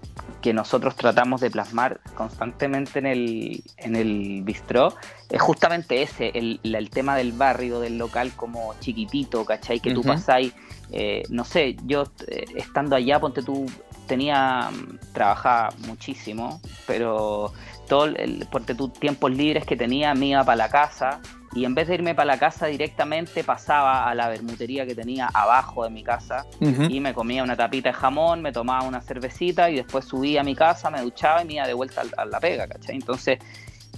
nosotros 0.54 0.96
tratamos 0.96 1.40
de 1.40 1.52
plasmar 1.52 2.02
constantemente 2.16 2.98
en 2.98 3.06
el, 3.06 3.64
en 3.78 3.96
el 3.96 4.42
bistró, 4.44 4.96
es 5.30 5.42
justamente 5.42 6.02
ese, 6.02 6.32
el, 6.34 6.60
el 6.64 6.90
tema 6.90 7.16
del 7.16 7.32
barrio, 7.32 7.80
del 7.80 8.00
local 8.00 8.32
como 8.36 8.74
chiquitito, 8.80 9.46
¿cachai? 9.46 9.80
Que 9.80 9.94
tú 9.94 10.02
pasáis, 10.02 10.52
eh, 10.92 11.24
no 11.30 11.46
sé, 11.46 11.76
yo 11.86 12.06
eh, 12.28 12.46
estando 12.56 12.96
allá, 12.96 13.20
ponte 13.20 13.44
tú 13.44 13.68
tenía, 14.08 14.70
trabajaba 15.14 15.74
muchísimo, 15.88 16.62
pero 16.88 17.54
todo 17.88 18.06
el, 18.06 18.48
por 18.52 18.64
tus 18.64 18.94
tiempos 18.94 19.32
libres 19.32 19.66
que 19.66 19.76
tenía 19.76 20.14
me 20.14 20.28
iba 20.28 20.44
para 20.44 20.56
la 20.56 20.70
casa 20.70 21.22
y 21.56 21.66
en 21.66 21.76
vez 21.76 21.88
de 21.88 21.96
irme 21.96 22.16
para 22.16 22.26
la 22.26 22.40
casa 22.40 22.66
directamente 22.68 23.44
pasaba 23.44 24.10
a 24.10 24.16
la 24.16 24.28
bermutería 24.30 24.86
que 24.86 24.96
tenía 24.96 25.28
abajo 25.28 25.84
de 25.84 25.92
mi 25.92 26.04
casa 26.04 26.46
y 26.60 27.00
me 27.00 27.14
comía 27.14 27.44
una 27.44 27.56
tapita 27.56 27.90
de 27.90 27.94
jamón, 27.94 28.42
me 28.42 28.52
tomaba 28.52 28.84
una 28.88 29.02
cervecita 29.02 29.70
y 29.70 29.76
después 29.76 30.06
subía 30.06 30.42
a 30.42 30.44
mi 30.44 30.56
casa, 30.56 30.90
me 30.90 31.02
duchaba 31.02 31.44
y 31.44 31.46
me 31.46 31.54
iba 31.54 31.68
de 31.68 31.74
vuelta 31.74 32.04
a, 32.18 32.26
la 32.26 32.40
pega, 32.40 32.68
¿cachai? 32.68 32.96
Entonces 32.96 33.40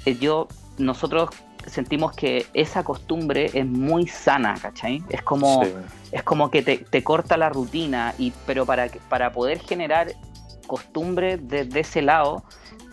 eh, 0.06 0.18
yo, 0.20 0.48
nosotros 0.78 1.30
sentimos 1.68 2.16
que 2.16 2.46
esa 2.54 2.84
costumbre 2.84 3.50
es 3.54 3.66
muy 3.66 4.08
sana, 4.08 4.56
¿cachai? 4.62 5.04
Es 5.10 5.22
como, 5.22 5.64
es 6.12 6.24
como 6.24 6.52
que 6.52 6.62
te, 6.62 7.04
corta 7.04 7.38
la 7.38 7.50
rutina, 7.50 8.14
y, 8.18 8.32
pero 8.46 8.66
para, 8.66 8.88
para 9.10 9.32
poder 9.32 9.60
generar 9.60 10.14
costumbre 10.68 11.38
desde 11.38 11.82
ese 11.82 12.02
lado, 12.02 12.44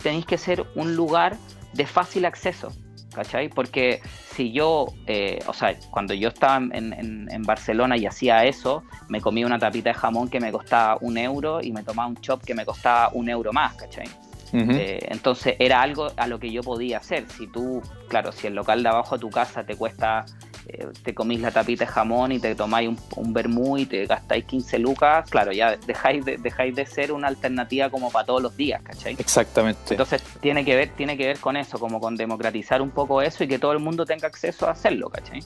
tenéis 0.01 0.25
que 0.25 0.37
ser 0.37 0.65
un 0.75 0.95
lugar 0.95 1.37
de 1.73 1.85
fácil 1.85 2.25
acceso, 2.25 2.71
¿cachai? 3.13 3.49
Porque 3.49 4.01
si 4.33 4.51
yo, 4.51 4.87
eh, 5.07 5.39
o 5.47 5.53
sea, 5.53 5.77
cuando 5.89 6.13
yo 6.13 6.29
estaba 6.29 6.57
en, 6.57 6.93
en, 6.93 7.43
Barcelona 7.43 7.97
y 7.97 8.05
hacía 8.05 8.45
eso, 8.45 8.83
me 9.09 9.21
comía 9.21 9.45
una 9.45 9.59
tapita 9.59 9.89
de 9.89 9.95
jamón 9.95 10.29
que 10.29 10.39
me 10.39 10.51
costaba 10.51 10.97
un 11.01 11.17
euro 11.17 11.61
y 11.61 11.71
me 11.71 11.83
tomaba 11.83 12.07
un 12.07 12.17
chop 12.17 12.43
que 12.43 12.53
me 12.53 12.65
costaba 12.65 13.09
un 13.13 13.29
euro 13.29 13.51
más, 13.51 13.73
¿cachai? 13.75 14.07
Eh, 14.53 14.99
entonces 15.09 15.55
era 15.57 15.81
algo 15.81 16.11
a 16.15 16.27
lo 16.27 16.39
que 16.39 16.51
yo 16.51 16.61
podía 16.61 16.99
hacer. 16.99 17.25
Si 17.27 17.47
tú, 17.47 17.81
claro, 18.07 18.31
si 18.31 18.47
el 18.47 18.53
local 18.53 18.83
de 18.83 18.89
abajo 18.89 19.15
a 19.15 19.17
tu 19.17 19.29
casa 19.31 19.65
te 19.65 19.75
cuesta, 19.75 20.25
eh, 20.67 20.87
te 21.03 21.13
comís 21.15 21.41
la 21.41 21.51
tapita 21.51 21.85
de 21.85 21.91
jamón 21.91 22.31
y 22.31 22.39
te 22.39 22.53
tomáis 22.53 22.87
un, 22.87 22.97
un 23.15 23.33
vermú 23.33 23.77
y 23.77 23.85
te 23.85 24.05
gastáis 24.05 24.45
15 24.45 24.79
lucas, 24.79 25.29
claro, 25.29 25.51
ya 25.51 25.75
dejáis 25.75 26.23
de, 26.23 26.37
dejáis 26.37 26.75
de 26.75 26.85
ser 26.85 27.11
una 27.11 27.27
alternativa 27.27 27.89
como 27.89 28.11
para 28.11 28.25
todos 28.25 28.43
los 28.43 28.55
días, 28.55 28.81
¿cachai? 28.83 29.15
Exactamente. 29.17 29.93
Entonces 29.95 30.23
tiene 30.39 30.63
que 30.63 30.75
ver, 30.75 30.89
tiene 30.89 31.17
que 31.17 31.25
ver 31.25 31.39
con 31.39 31.57
eso, 31.57 31.79
como 31.79 31.99
con 31.99 32.15
democratizar 32.15 32.81
un 32.81 32.91
poco 32.91 33.21
eso 33.21 33.43
y 33.43 33.47
que 33.47 33.57
todo 33.57 33.73
el 33.73 33.79
mundo 33.79 34.05
tenga 34.05 34.27
acceso 34.27 34.67
a 34.67 34.71
hacerlo, 34.71 35.09
¿cachai? 35.09 35.43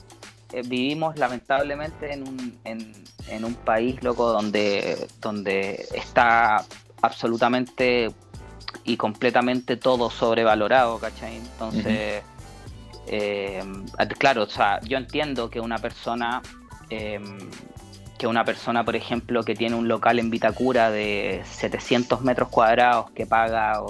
Eh, 0.52 0.62
vivimos 0.64 1.18
lamentablemente 1.18 2.12
en 2.12 2.28
un, 2.28 2.58
en, 2.64 2.92
en 3.28 3.44
un 3.44 3.54
país, 3.54 4.02
loco, 4.02 4.32
donde, 4.32 5.08
donde 5.20 5.86
está 5.94 6.64
absolutamente 7.02 8.10
y 8.84 8.96
completamente 8.96 9.76
todo 9.76 10.10
sobrevalorado, 10.10 10.98
¿cachai? 10.98 11.36
Entonces, 11.36 12.22
eh, 13.06 13.62
claro, 14.18 14.44
o 14.44 14.48
sea, 14.48 14.80
yo 14.82 14.98
entiendo 14.98 15.50
que 15.50 15.60
una 15.60 15.78
persona, 15.78 16.42
em, 16.90 17.38
que 18.18 18.26
una 18.26 18.44
persona, 18.44 18.84
por 18.84 18.96
ejemplo, 18.96 19.42
que 19.42 19.54
tiene 19.54 19.76
un 19.76 19.88
local 19.88 20.18
en 20.18 20.30
Vitacura 20.30 20.90
de 20.90 21.42
700 21.44 22.22
metros 22.22 22.48
cuadrados, 22.48 23.10
que 23.12 23.26
paga, 23.26 23.80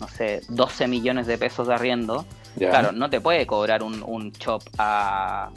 no 0.00 0.08
sé, 0.08 0.42
12 0.48 0.88
millones 0.88 1.26
de 1.26 1.38
pesos 1.38 1.68
de 1.68 1.74
arriendo, 1.74 2.26
claro, 2.56 2.92
no 2.92 3.08
te 3.08 3.20
puede 3.20 3.46
cobrar 3.46 3.82
un, 3.82 4.02
un 4.02 4.32
chop 4.32 4.62
a... 4.78 5.50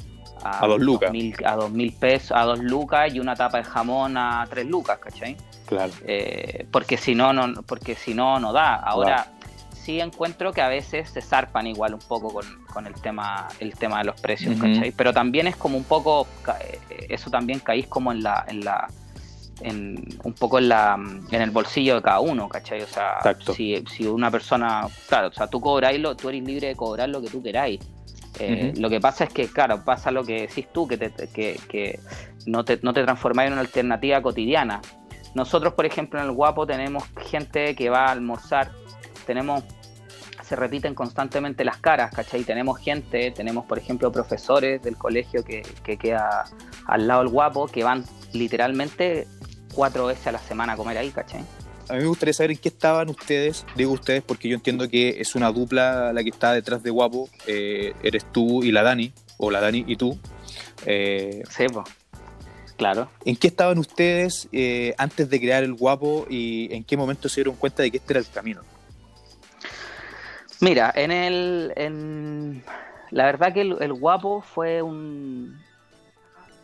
A, 0.44 0.66
dos 0.66 0.82
lucas. 0.82 1.12
a 1.46 1.56
dos 1.56 1.70
mil 1.70 1.94
pesos, 1.94 2.32
a 2.36 2.46
dos 2.46 2.58
lucas 2.58 3.14
y 3.14 3.20
una 3.20 3.36
tapa 3.36 3.60
de 3.60 3.64
jamón 3.64 4.18
a 4.18 4.44
tres 4.50 4.66
lucas, 4.66 4.98
¿cachai? 4.98 5.38
Claro. 5.72 5.94
Eh, 6.06 6.68
porque 6.70 6.98
si 6.98 7.16
no, 7.16 7.32
no, 7.32 7.64
porque 7.64 7.96
si 7.96 8.14
no, 8.14 8.42
no 8.42 8.52
da. 8.52 8.76
Ahora, 8.76 9.28
sí 9.74 10.02
encuentro 10.02 10.52
que 10.52 10.60
a 10.60 10.68
veces 10.68 11.10
se 11.10 11.22
zarpan 11.22 11.66
igual 11.66 11.94
un 11.94 12.02
poco 12.02 12.42
con, 12.74 12.86
el 12.86 12.94
tema 12.96 13.48
el 13.62 13.74
tema 13.76 14.00
de 14.00 14.04
los 14.04 14.20
precios, 14.20 14.60
¿cachai? 14.60 14.92
Pero 14.92 15.14
también 15.14 15.48
es 15.48 15.56
como 15.56 15.78
un 15.78 15.86
poco, 15.86 16.28
eh, 16.60 17.08
eso 17.08 17.30
también 17.30 17.60
caís 17.60 17.88
como 17.88 18.12
en 18.12 18.22
la, 18.22 18.44
en 18.50 18.66
la 18.66 18.90
en, 19.62 20.04
un 20.26 20.34
poco 20.34 20.60
en, 20.60 20.68
la, 20.68 21.00
en 21.32 21.42
el 21.42 21.52
bolsillo 21.52 21.96
de 21.96 22.02
cada 22.02 22.20
uno, 22.20 22.50
¿cachai? 22.50 22.82
O 22.82 22.88
sea, 22.88 23.20
si, 23.56 23.82
si, 23.88 24.06
una 24.08 24.30
persona, 24.30 24.90
claro, 25.08 25.30
o 25.30 25.32
sea, 25.32 25.48
tú 25.48 25.62
cobráis, 25.62 26.02
tú 26.18 26.28
eres 26.28 26.44
libre 26.44 26.68
de 26.68 26.76
cobrar 26.76 27.08
lo 27.08 27.22
que 27.22 27.30
tú 27.30 27.42
queráis. 27.42 27.80
Eh, 28.40 28.74
lo 28.76 28.90
que 28.90 29.00
pasa 29.00 29.24
es 29.24 29.30
que, 29.30 29.48
claro, 29.48 29.86
pasa 29.86 30.12
lo 30.12 30.26
que 30.26 30.42
decís 30.42 30.68
tú, 30.74 30.86
que, 30.86 30.98
que, 30.98 31.60
que 31.70 32.00
no 32.46 32.66
te, 32.66 32.78
no 32.82 32.92
te 32.92 33.04
transformáis 33.04 33.48
en 33.48 33.54
una 33.54 33.62
alternativa 33.62 34.22
cotidiana. 34.22 34.82
Nosotros, 35.34 35.74
por 35.74 35.86
ejemplo, 35.86 36.20
en 36.20 36.26
el 36.26 36.32
Guapo 36.32 36.68
tenemos 36.68 37.04
gente 37.30 37.76
que 37.76 37.90
va 37.90 38.06
a 38.06 38.12
almorzar, 38.12 38.72
tenemos 39.26 39.64
se 40.52 40.58
repiten 40.58 40.94
constantemente 40.94 41.64
las 41.64 41.78
caras, 41.78 42.14
¿cachai? 42.14 42.44
Tenemos 42.44 42.78
gente, 42.78 43.32
tenemos 43.32 43.64
por 43.64 43.78
ejemplo 43.80 44.12
profesores 44.12 44.82
del 44.82 44.98
colegio 44.98 45.46
que, 45.46 45.62
que 45.82 45.96
queda 45.96 46.44
al 46.88 47.08
lado 47.08 47.22
del 47.24 47.32
guapo, 47.32 47.68
que 47.68 47.86
van 47.86 48.04
literalmente 48.34 49.28
cuatro 49.74 50.08
veces 50.08 50.28
a 50.28 50.34
la 50.34 50.40
semana 50.40 50.74
a 50.74 50.76
comer 50.76 50.98
ahí, 50.98 51.10
¿cachai? 51.10 51.46
A 51.88 51.94
mí 51.94 52.00
me 52.00 52.08
gustaría 52.08 52.34
saber 52.34 52.52
en 52.52 52.58
qué 52.58 52.68
estaban 52.68 53.10
ustedes, 53.10 53.66
digo 53.78 53.94
ustedes 53.94 54.24
porque 54.24 54.50
yo 54.50 54.56
entiendo 54.56 54.90
que 54.90 55.22
es 55.22 55.36
una 55.36 55.54
dupla 55.54 56.12
la 56.12 56.22
que 56.22 56.32
está 56.32 56.52
detrás 56.52 56.84
de 56.84 56.90
Guapo, 56.90 57.30
eh, 57.48 57.94
eres 58.04 58.26
tú 58.34 58.62
y 58.62 58.74
la 58.74 58.84
Dani, 58.84 59.14
o 59.38 59.52
la 59.52 59.62
Dani 59.62 59.86
y 59.88 59.96
tú. 59.96 60.18
Eh, 60.86 61.44
sí, 61.50 61.66
pues. 61.72 61.88
Claro. 62.82 63.10
¿En 63.26 63.36
qué 63.36 63.46
estaban 63.46 63.78
ustedes 63.78 64.50
eh, 64.52 64.96
antes 64.98 65.30
de 65.30 65.40
crear 65.40 65.64
el 65.64 65.76
Guapo 65.76 66.26
y 66.28 66.68
en 66.74 66.84
qué 66.84 66.98
momento 66.98 67.30
se 67.30 67.42
dieron 67.42 67.56
cuenta 67.56 67.84
de 67.84 67.92
que 67.92 67.98
este 67.98 68.14
era 68.14 68.20
el 68.20 68.28
camino? 68.28 68.62
Mira, 70.62 70.92
en 70.96 71.12
el. 71.12 72.64
La 73.12 73.26
verdad 73.26 73.54
que 73.54 73.62
el, 73.62 73.94
Guapo 73.94 74.42
fue 74.42 74.82
un. 74.82 75.62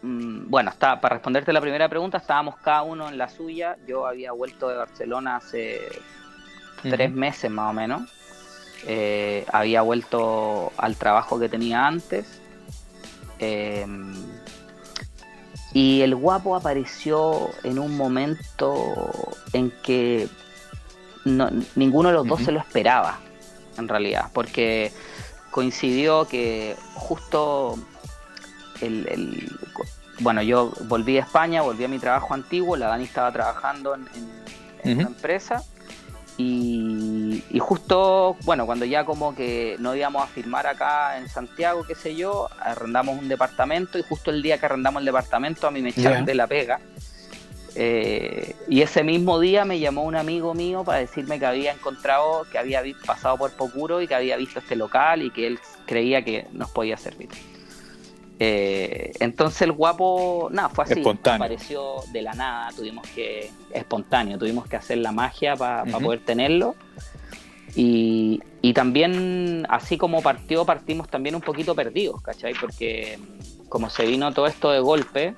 bueno, 0.02 0.72
está, 0.72 1.00
para 1.00 1.18
responderte 1.18 1.54
la 1.54 1.62
primera 1.62 1.88
pregunta, 1.88 2.18
estábamos 2.18 2.56
cada 2.64 2.82
uno 2.82 3.10
en 3.10 3.20
la 3.20 3.30
suya. 3.30 3.78
Yo 3.88 4.08
había 4.08 4.32
vuelto 4.32 4.70
de 4.70 4.76
Barcelona 4.76 5.36
hace 5.36 5.82
tres 6.82 7.12
meses 7.12 7.52
más 7.52 7.70
o 7.70 7.74
menos. 7.74 8.12
Eh, 8.88 9.46
había 9.54 9.84
vuelto 9.84 10.72
al 10.78 10.96
trabajo 10.96 11.40
que 11.40 11.48
tenía 11.48 11.86
antes. 11.86 12.42
Eh, 13.38 13.86
y 15.78 16.02
el 16.02 16.16
guapo 16.16 16.56
apareció 16.56 17.52
en 17.64 17.78
un 17.78 17.96
momento 17.96 18.96
en 19.54 19.70
que 19.84 20.28
ninguno 21.24 22.10
de 22.10 22.16
los 22.16 22.26
dos 22.26 22.42
se 22.42 22.52
lo 22.52 22.60
esperaba, 22.60 23.20
en 23.78 23.88
realidad, 23.88 24.32
porque 24.34 24.92
coincidió 25.52 26.28
que 26.28 26.76
justo 26.96 27.78
el, 28.82 29.56
bueno, 30.22 30.42
yo 30.42 30.74
volví 30.86 31.20
a 31.20 31.22
España, 31.22 31.62
volví 31.62 31.84
a 31.84 31.88
mi 31.88 32.00
trabajo 32.00 32.34
antiguo, 32.34 32.76
la 32.76 32.88
Dani 32.88 33.04
estaba 33.04 33.32
trabajando 33.32 33.94
en, 33.94 34.08
en 34.84 34.98
una 34.98 35.10
empresa 35.10 35.64
y, 36.40 37.60
justo, 37.60 38.38
bueno, 38.44 38.68
cuando 38.68 38.86
ya 38.86 39.06
como 39.06 39.36
que 39.36 39.76
no 39.80 39.96
íbamos 39.96 40.24
a 40.24 40.28
firmar 40.28 40.68
acá 40.68 41.18
en 41.18 41.28
Santiago, 41.28 41.84
qué 41.84 41.96
sé 41.96 42.16
yo, 42.16 42.48
arrendamos 42.60 43.18
un 43.18 43.28
departamento 43.28 43.98
y 43.98 44.04
justo 44.04 44.30
el 44.30 44.44
día 44.44 44.60
que 44.60 44.68
arrendamos 44.68 45.02
el 45.02 45.06
departamento 45.08 45.68
a 45.68 45.72
mí 45.72 45.82
me 45.82 45.90
echaron 45.90 46.26
de 46.26 46.36
la 46.36 46.46
pega. 46.46 46.80
Eh, 47.80 48.56
y 48.68 48.82
ese 48.82 49.04
mismo 49.04 49.40
día 49.40 49.66
me 49.66 49.80
llamó 49.80 50.04
un 50.04 50.16
amigo 50.16 50.54
mío 50.54 50.84
para 50.84 51.00
decirme 51.00 51.40
que 51.40 51.46
había 51.46 51.74
encontrado, 51.74 52.46
que 52.52 52.58
había 52.58 52.82
pasado 53.06 53.38
por 53.38 53.52
Pocuro 53.52 54.02
y 54.02 54.08
que 54.08 54.16
había 54.16 54.36
visto 54.38 54.60
este 54.60 54.76
local 54.76 55.22
y 55.22 55.32
que 55.32 55.48
él 55.48 55.60
creía 55.86 56.24
que 56.24 56.48
nos 56.54 56.72
podía 56.72 56.98
servir. 56.98 57.30
Eh, 58.40 59.14
entonces 59.20 59.64
el 59.64 59.72
guapo, 59.72 60.50
nada, 60.52 60.70
fue 60.70 60.84
así, 60.84 61.04
apareció 61.24 62.04
de 62.12 62.22
la 62.22 62.34
nada, 62.34 62.70
tuvimos 62.76 63.08
que, 63.10 63.50
espontáneo, 63.74 64.38
tuvimos 64.38 64.68
que 64.68 64.76
hacer 64.76 65.00
la 65.00 65.12
magia 65.12 65.56
para 65.56 65.86
poder 66.00 66.24
tenerlo. 66.24 66.76
Y, 67.76 68.42
también, 68.74 69.66
así 69.70 69.98
como 69.98 70.22
partió, 70.22 70.66
partimos 70.66 71.08
también 71.10 71.36
un 71.36 71.42
poquito 71.42 71.74
perdidos, 71.74 72.22
¿cachai? 72.22 72.54
Porque 72.60 73.18
como 73.70 73.90
se 73.90 74.06
vino 74.06 74.34
todo 74.34 74.46
esto 74.46 74.72
de 74.72 74.80
golpe, 74.80 75.36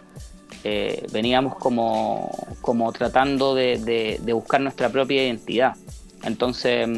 eh, 0.64 1.06
veníamos 1.12 1.56
como, 1.56 2.32
como 2.62 2.92
tratando 2.92 3.56
de, 3.56 4.20
de, 4.22 4.34
buscar 4.34 4.62
nuestra 4.62 4.90
propia 4.90 5.24
identidad. 5.24 5.76
Entonces 6.24 6.90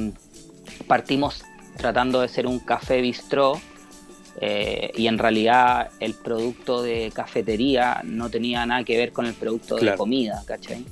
partimos 0.87 1.43
tratando 1.77 2.21
de 2.21 2.27
ser 2.27 2.47
un 2.47 2.59
café 2.59 3.01
bistró 3.01 3.59
eh, 4.39 4.91
y 4.95 5.07
en 5.07 5.17
realidad 5.17 5.89
el 5.99 6.13
producto 6.13 6.81
de 6.81 7.11
cafetería 7.13 8.01
no 8.03 8.29
tenía 8.29 8.65
nada 8.65 8.83
que 8.83 8.97
ver 8.97 9.11
con 9.11 9.25
el 9.25 9.33
producto 9.33 9.75
de 9.75 9.95
comida, 9.95 10.41
¿cachai? 10.45 10.85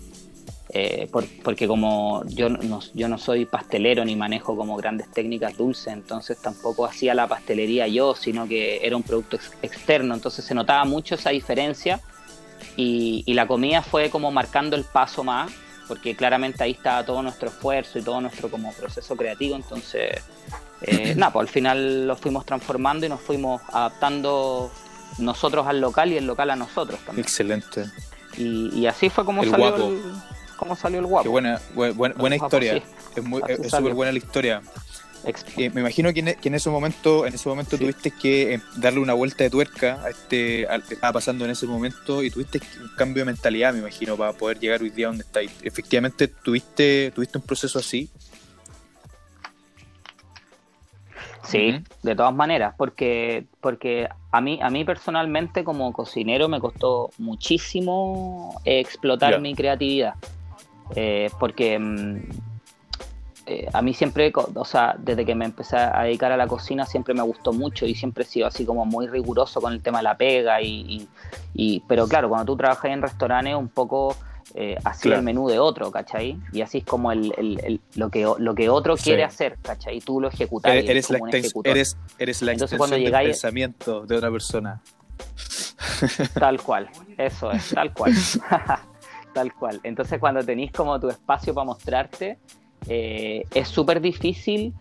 Eh, 0.72 1.10
porque 1.44 1.68
como 1.68 2.24
yo 2.28 2.48
no, 2.48 2.80
yo 2.94 3.08
no 3.08 3.18
soy 3.18 3.46
pastelero 3.46 4.06
ni 4.06 4.16
manejo 4.16 4.56
como 4.56 4.78
grandes 4.78 5.10
técnicas 5.10 5.58
dulces, 5.58 5.94
entonces 5.94 6.40
tampoco 6.40 6.86
hacía 6.86 7.16
la 7.16 7.28
pastelería 7.28 7.88
yo, 7.88 8.14
sino 8.14 8.48
que 8.48 8.86
era 8.86 8.96
un 8.96 9.02
producto 9.02 9.40
externo, 9.64 10.14
entonces 10.14 10.46
se 10.46 10.54
notaba 10.54 10.86
mucho 10.86 11.16
esa 11.16 11.32
diferencia 11.32 12.02
y, 12.76 13.24
y 13.26 13.34
la 13.34 13.48
comida 13.48 13.82
fue 13.82 14.12
como 14.12 14.32
marcando 14.32 14.76
el 14.76 14.84
paso 14.84 15.24
más, 15.24 15.52
porque 15.88 16.16
claramente 16.16 16.64
ahí 16.64 16.72
estaba 16.72 17.04
todo 17.04 17.24
nuestro 17.24 17.50
esfuerzo 17.50 17.98
y 17.98 18.04
todo 18.04 18.22
nuestro 18.22 18.52
como 18.52 18.72
proceso 18.74 19.16
creativo, 19.16 19.56
entonces 19.56 20.22
eh, 20.82 21.14
nada, 21.16 21.34
pues 21.34 21.48
al 21.48 21.54
final 21.54 22.08
lo 22.08 22.16
fuimos 22.16 22.46
transformando 22.46 23.06
y 23.06 23.10
nos 23.10 23.22
fuimos 23.22 23.62
adaptando 23.72 24.72
nosotros 25.18 25.68
al 25.68 25.82
local 25.82 26.12
y 26.12 26.18
el 26.18 26.26
local 26.26 26.50
a 26.52 26.56
nosotros 26.56 27.00
también. 27.06 27.26
Excelente. 27.26 27.86
Y, 28.38 28.86
así 28.86 29.10
fue 29.10 29.26
como 29.26 29.44
salió 29.44 29.76
el, 29.76 30.02
como 30.56 30.76
salió 30.76 31.00
el 31.00 31.06
guapo. 31.06 31.24
Qué 31.24 31.30
buena, 31.30 31.60
buena, 31.74 32.36
historia. 32.36 32.82
Es 33.48 33.72
súper 33.72 33.94
buena 33.94 34.12
la 34.12 34.18
historia. 34.18 34.62
Eh, 35.58 35.70
me 35.72 35.82
imagino 35.82 36.14
que 36.14 36.38
en, 36.42 36.56
ese 36.56 36.70
momento, 36.70 37.26
en 37.26 37.34
ese 37.34 37.50
momento 37.50 37.78
tuviste 37.78 38.12
que 38.12 38.54
eh, 38.54 38.62
darle 38.78 39.02
una 39.02 39.14
vuelta 39.14 39.44
de 39.44 39.50
tuerca 39.50 40.02
a 40.06 40.10
este, 40.10 40.66
que 40.88 40.94
estaba 40.94 41.14
pasando 41.14 41.44
en 41.44 41.52
ese 41.52 41.66
momento 41.66 42.24
y 42.24 42.32
tuviste 42.32 42.62
un 42.80 42.90
cambio 42.96 43.22
de 43.22 43.26
mentalidad, 43.26 43.74
me 43.74 43.80
imagino, 43.80 44.16
para 44.16 44.32
poder 44.32 44.60
llegar 44.60 44.82
hoy 44.82 44.92
día 44.92 45.08
donde 45.08 45.24
estáis. 45.24 45.52
Efectivamente, 45.62 46.30
tuviste, 46.30 47.12
tuviste 47.14 47.38
un 47.38 47.44
proceso 47.44 47.80
así. 47.80 48.10
Sí, 51.50 51.84
de 52.04 52.16
todas 52.16 52.34
maneras, 52.34 52.76
porque, 52.78 53.46
porque 53.60 54.08
a, 54.32 54.42
mí, 54.42 54.60
a 54.62 54.70
mí 54.70 54.86
personalmente 54.86 55.64
como 55.64 55.92
cocinero 55.92 56.48
me 56.48 56.60
costó 56.60 57.10
muchísimo 57.18 58.62
explotar 58.66 59.42
mi 59.42 59.56
creatividad, 59.56 60.14
eh, 60.96 61.30
porque 61.40 61.80
mm, 61.80 62.18
eh, 63.48 63.68
a 63.74 63.82
mí 63.82 63.96
siempre, 63.96 64.32
o 64.36 64.66
sea, 64.66 64.96
desde 65.00 65.26
que 65.26 65.34
me 65.34 65.46
empecé 65.46 65.78
a 65.78 66.04
dedicar 66.04 66.32
a 66.32 66.38
la 66.38 66.46
cocina 66.46 66.86
siempre 66.86 67.16
me 67.16 67.24
gustó 67.24 67.52
mucho 67.52 67.88
y 67.88 67.96
siempre 67.96 68.24
he 68.24 68.28
sido 68.28 68.46
así 68.46 68.64
como 68.64 68.86
muy 68.86 69.08
riguroso 69.08 69.60
con 69.60 69.74
el 69.74 69.82
tema 69.82 70.00
de 70.00 70.04
la 70.04 70.18
pega 70.18 70.62
y, 70.62 71.08
y 71.56 71.80
pero 71.88 72.08
claro, 72.08 72.30
cuando 72.30 72.46
tú 72.46 72.58
trabajas 72.58 72.92
en 72.92 73.02
restaurantes 73.02 73.56
un 73.56 73.70
poco 73.70 74.16
eh, 74.62 74.76
así 74.84 75.10
el 75.10 75.22
menú 75.22 75.48
de 75.48 75.58
otro, 75.58 75.90
¿cachai? 75.90 76.38
Y 76.52 76.60
así 76.60 76.80
es 76.80 76.84
como 76.84 77.14
el, 77.14 77.34
el, 77.38 77.80
lo, 77.96 78.10
que, 78.10 78.30
lo 78.38 78.54
que 78.54 78.68
otro 78.68 78.98
quiere 78.98 79.24
hacer, 79.24 79.58
¿cachai? 79.62 80.02
Tú 80.02 80.20
lo 80.20 80.28
ejecutas. 80.28 80.74
Eres, 80.74 81.10
la, 81.10 81.20
eres, 81.64 81.98
eres 82.18 82.42
la 82.42 82.52
Entonces, 82.52 82.78
cuando 82.78 82.98
del 82.98 83.10
pensamiento 83.10 84.06
de 84.06 84.18
otra 84.18 84.30
persona. 84.30 84.82
Tal 86.34 86.62
cual, 86.62 86.90
eso 87.18 87.54
es, 87.54 87.70
tal 87.70 87.94
cual. 87.94 88.14
tal 89.34 89.54
cual. 89.54 89.80
Entonces 89.84 90.20
cuando 90.20 90.44
tenéis 90.44 90.74
como 90.74 91.00
tu 91.00 91.08
espacio 91.08 91.54
para 91.54 91.64
mostrarte, 91.64 92.38
eh, 92.90 93.46
es 93.54 93.68
súper 93.70 94.02
difícil 94.02 94.74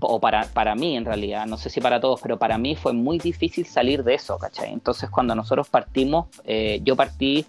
o 0.00 0.18
para, 0.18 0.44
para 0.46 0.74
mí 0.74 0.96
en 0.96 1.04
realidad, 1.04 1.44
no 1.44 1.58
sé 1.58 1.68
si 1.68 1.82
para 1.82 2.00
todos, 2.00 2.22
pero 2.22 2.38
para 2.38 2.56
mí 2.56 2.74
fue 2.74 2.94
muy 2.94 3.18
difícil 3.18 3.66
salir 3.66 4.02
de 4.02 4.14
eso, 4.14 4.38
¿cachai? 4.38 4.72
Entonces 4.72 5.10
cuando 5.10 5.34
nosotros 5.34 5.68
partimos, 5.68 6.28
eh, 6.44 6.80
yo 6.82 6.96
partí 6.96 7.44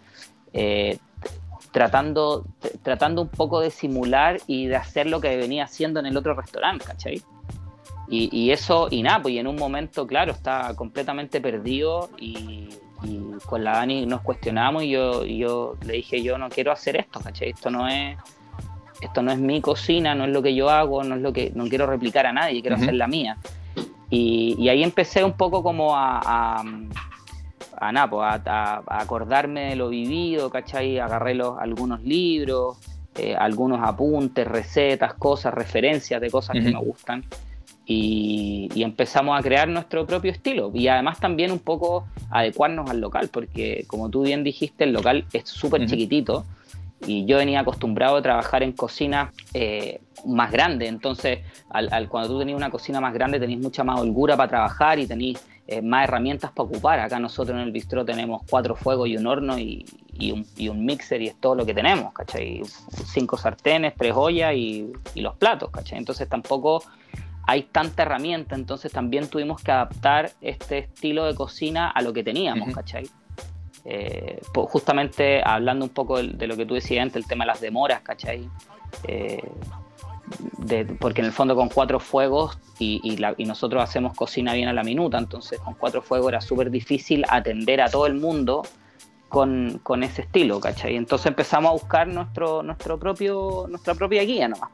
eh, 0.51 0.97
tratando, 1.73 2.45
tratando 2.83 3.23
un 3.23 3.29
poco 3.29 3.59
de 3.59 3.71
simular 3.71 4.39
y 4.45 4.67
de 4.67 4.75
hacer 4.75 5.07
lo 5.07 5.19
que 5.19 5.35
venía 5.35 5.65
haciendo 5.65 5.99
en 5.99 6.05
el 6.05 6.15
otro 6.15 6.35
restaurante, 6.35 6.85
¿cachai? 6.85 7.21
Y, 8.09 8.51
eso, 8.51 8.89
y 8.91 9.01
nada, 9.01 9.23
pues 9.23 9.35
en 9.37 9.47
un 9.47 9.55
momento, 9.55 10.05
claro, 10.05 10.33
estaba 10.33 10.75
completamente 10.75 11.41
perdido 11.41 12.11
y, 12.19 12.69
con 13.47 13.63
la 13.63 13.71
Dani 13.71 14.05
nos 14.05 14.21
cuestionamos 14.21 14.83
y 14.83 14.91
yo, 14.91 15.25
yo 15.25 15.75
le 15.83 15.93
dije, 15.93 16.21
yo 16.21 16.37
no 16.37 16.47
quiero 16.49 16.71
hacer 16.71 16.95
esto, 16.95 17.19
¿cachai? 17.19 17.49
Esto 17.49 17.71
no 17.71 17.87
es 17.87 18.17
esto 19.01 19.21
no 19.21 19.31
es 19.31 19.39
mi 19.39 19.59
cocina, 19.59 20.15
no 20.15 20.25
es 20.25 20.29
lo 20.29 20.41
que 20.41 20.53
yo 20.53 20.69
hago, 20.69 21.03
no 21.03 21.15
es 21.15 21.21
lo 21.21 21.33
que 21.33 21.51
no 21.55 21.67
quiero 21.67 21.87
replicar 21.87 22.27
a 22.27 22.31
nadie, 22.31 22.61
quiero 22.61 22.77
hacer 22.77 22.93
la 22.93 23.07
mía. 23.07 23.37
Y, 24.09 24.69
ahí 24.69 24.83
empecé 24.83 25.23
un 25.23 25.33
poco 25.33 25.63
como 25.63 25.95
a, 25.95 26.21
a, 26.23 26.63
pues, 28.09 28.41
a, 28.45 28.83
acordarme 28.87 29.69
de 29.69 29.75
lo 29.75 29.89
vivido, 29.89 30.49
¿cachai? 30.49 30.99
Agarré 30.99 31.35
los, 31.35 31.57
algunos 31.59 32.01
libros, 32.03 32.77
eh, 33.15 33.35
algunos 33.35 33.79
apuntes, 33.81 34.47
recetas, 34.47 35.13
cosas, 35.13 35.53
referencias 35.53 36.19
de 36.21 36.31
cosas 36.31 36.55
que 36.55 36.71
me 36.71 36.79
gustan. 36.79 37.23
Y, 37.85 38.69
empezamos 38.75 39.37
a 39.37 39.43
crear 39.43 39.67
nuestro 39.67 40.05
propio 40.05 40.31
estilo. 40.31 40.71
Y 40.73 40.87
además 40.87 41.19
también 41.19 41.51
un 41.51 41.59
poco 41.59 42.07
adecuarnos 42.29 42.89
al 42.89 43.01
local, 43.01 43.29
porque 43.31 43.85
como 43.87 44.09
tú 44.09 44.23
bien 44.23 44.43
dijiste, 44.43 44.85
el 44.85 44.93
local 44.93 45.25
es 45.33 45.49
súper 45.49 45.85
chiquitito. 45.85 46.45
Y 47.05 47.25
yo 47.25 47.37
venía 47.37 47.59
acostumbrado 47.59 48.15
a 48.15 48.21
trabajar 48.21 48.63
en 48.63 48.71
cocina 48.71 49.33
eh, 49.53 49.99
más 50.25 50.51
grande, 50.51 50.87
entonces 50.87 51.39
al, 51.69 52.07
cuando 52.07 52.29
tú 52.29 52.39
tenías 52.39 52.55
una 52.55 52.69
cocina 52.69 53.01
más 53.01 53.13
grande 53.13 53.41
tenéis 53.41 53.59
mucha 53.59 53.83
más 53.83 53.99
holgura 53.99 54.37
para 54.37 54.49
trabajar 54.49 54.99
y 54.99 55.07
tenéis 55.07 55.37
eh, 55.65 55.81
más 55.81 56.03
herramientas 56.03 56.51
para 56.51 56.67
ocupar. 56.67 56.99
Acá 56.99 57.19
nosotros 57.19 57.55
en 57.55 57.63
el 57.63 57.71
bistro 57.71 58.03
tenemos 58.03 58.41
cuatro 58.49 58.75
fuegos 58.75 59.07
y 59.07 59.15
un 59.15 59.27
horno 59.27 59.57
y, 59.57 59.85
un, 60.31 60.85
mixer 60.85 61.21
y 61.21 61.27
es 61.27 61.39
todo 61.39 61.55
lo 61.55 61.65
que 61.65 61.73
tenemos, 61.73 62.11
¿cachai? 62.11 62.61
Cinco 63.05 63.37
sartenes, 63.37 63.93
tres 63.97 64.13
ollas 64.13 64.53
y, 64.53 64.91
los 65.15 65.35
platos, 65.37 65.69
¿cachai? 65.71 65.97
Entonces 65.97 66.27
tampoco 66.27 66.83
hay 67.47 67.63
tanta 67.63 68.03
herramienta, 68.03 68.55
entonces 68.55 68.91
también 68.91 69.29
tuvimos 69.29 69.61
que 69.61 69.71
adaptar 69.71 70.31
este 70.41 70.79
estilo 70.79 71.25
de 71.25 71.35
cocina 71.35 71.89
a 71.89 72.01
lo 72.01 72.11
que 72.11 72.23
teníamos, 72.23 72.73
¿cachai? 72.73 73.09
Eh, 73.85 74.41
justamente 74.53 75.41
hablando 75.43 75.85
un 75.85 75.91
poco 75.91 76.21
de, 76.21 76.47
lo 76.47 76.57
que 76.57 76.65
tú 76.65 76.73
decías 76.73 77.03
antes, 77.03 77.23
el 77.23 77.27
tema 77.27 77.45
de 77.45 77.47
las 77.47 77.61
demoras, 77.61 78.01
¿cachai? 78.01 78.49
Eh, 79.07 79.41
porque 80.99 81.21
en 81.21 81.27
el 81.27 81.33
fondo 81.33 81.55
con 81.55 81.69
cuatro 81.69 81.99
fuegos 81.99 82.57
y, 82.79 83.17
nosotros 83.45 83.83
hacemos 83.83 84.15
cocina 84.15 84.53
bien 84.53 84.67
a 84.67 84.73
la 84.73 84.83
minuta, 84.83 85.17
entonces 85.17 85.59
con 85.59 85.73
cuatro 85.75 86.01
fuegos 86.01 86.29
era 86.29 86.41
súper 86.41 86.71
difícil 86.71 87.23
atender 87.29 87.81
a 87.81 87.89
todo 87.89 88.07
el 88.07 88.15
mundo 88.15 88.63
con, 89.29 90.03
ese 90.03 90.21
estilo, 90.21 90.59
¿cachai? 90.59 90.95
Entonces 90.95 91.27
empezamos 91.27 91.69
a 91.69 91.73
buscar 91.73 92.07
nuestro, 92.07 92.61
nuestro 92.61 92.99
propio, 92.99 93.65
nuestra 93.67 93.95
propia 93.95 94.23
guía 94.23 94.47
nomás. 94.47 94.69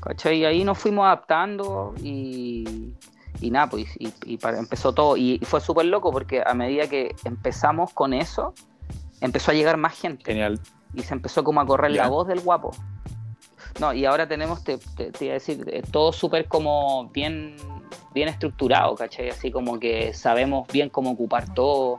¿Cachai? 0.00 0.38
Y 0.38 0.44
ahí 0.44 0.64
nos 0.64 0.78
fuimos 0.78 1.06
adaptando 1.06 1.94
y, 2.02 2.92
y 3.40 3.50
nada, 3.50 3.68
pues 3.68 3.86
y, 3.98 4.12
empezó 4.42 4.92
todo. 4.92 5.16
Y, 5.16 5.40
fue 5.44 5.60
súper 5.60 5.86
loco 5.86 6.12
porque 6.12 6.42
a 6.44 6.54
medida 6.54 6.88
que 6.88 7.14
empezamos 7.24 7.92
con 7.92 8.12
eso, 8.12 8.54
empezó 9.20 9.50
a 9.50 9.54
llegar 9.54 9.76
más 9.76 9.94
gente. 9.94 10.24
Genial. 10.24 10.60
Y 10.92 11.02
se 11.02 11.14
empezó 11.14 11.42
como 11.42 11.60
a 11.60 11.66
correr 11.66 11.92
la 11.92 12.08
voz 12.08 12.28
del 12.28 12.40
guapo. 12.40 12.72
No, 13.80 13.92
y 13.92 14.04
ahora 14.04 14.28
tenemos, 14.28 14.62
te, 14.62 14.78
te, 14.78 15.24
iba 15.24 15.32
a 15.32 15.34
decir, 15.34 15.64
eh, 15.68 15.82
todo 15.90 16.12
súper 16.12 16.46
como 16.46 17.08
bien, 17.10 17.56
bien 18.14 18.28
estructurado, 18.28 18.94
¿cachai? 18.94 19.30
Así 19.30 19.50
como 19.50 19.80
que 19.80 20.14
sabemos 20.14 20.68
bien 20.72 20.88
cómo 20.88 21.10
ocupar 21.10 21.52
todo. 21.54 21.98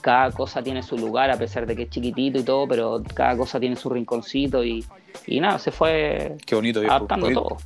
Cada 0.00 0.30
cosa 0.30 0.62
tiene 0.62 0.82
su 0.82 0.96
lugar, 0.96 1.30
a 1.30 1.36
pesar 1.36 1.66
de 1.66 1.74
que 1.74 1.84
es 1.84 1.90
chiquitito 1.90 2.38
y 2.38 2.42
todo, 2.44 2.68
pero 2.68 3.02
cada 3.14 3.36
cosa 3.36 3.58
tiene 3.58 3.74
su 3.74 3.90
rinconcito 3.90 4.62
y, 4.62 4.84
y 5.26 5.40
nada, 5.40 5.58
se 5.58 5.72
fue 5.72 6.36
Qué 6.46 6.54
bonito, 6.54 6.80
adaptando 6.80 7.28
todo. 7.30 7.56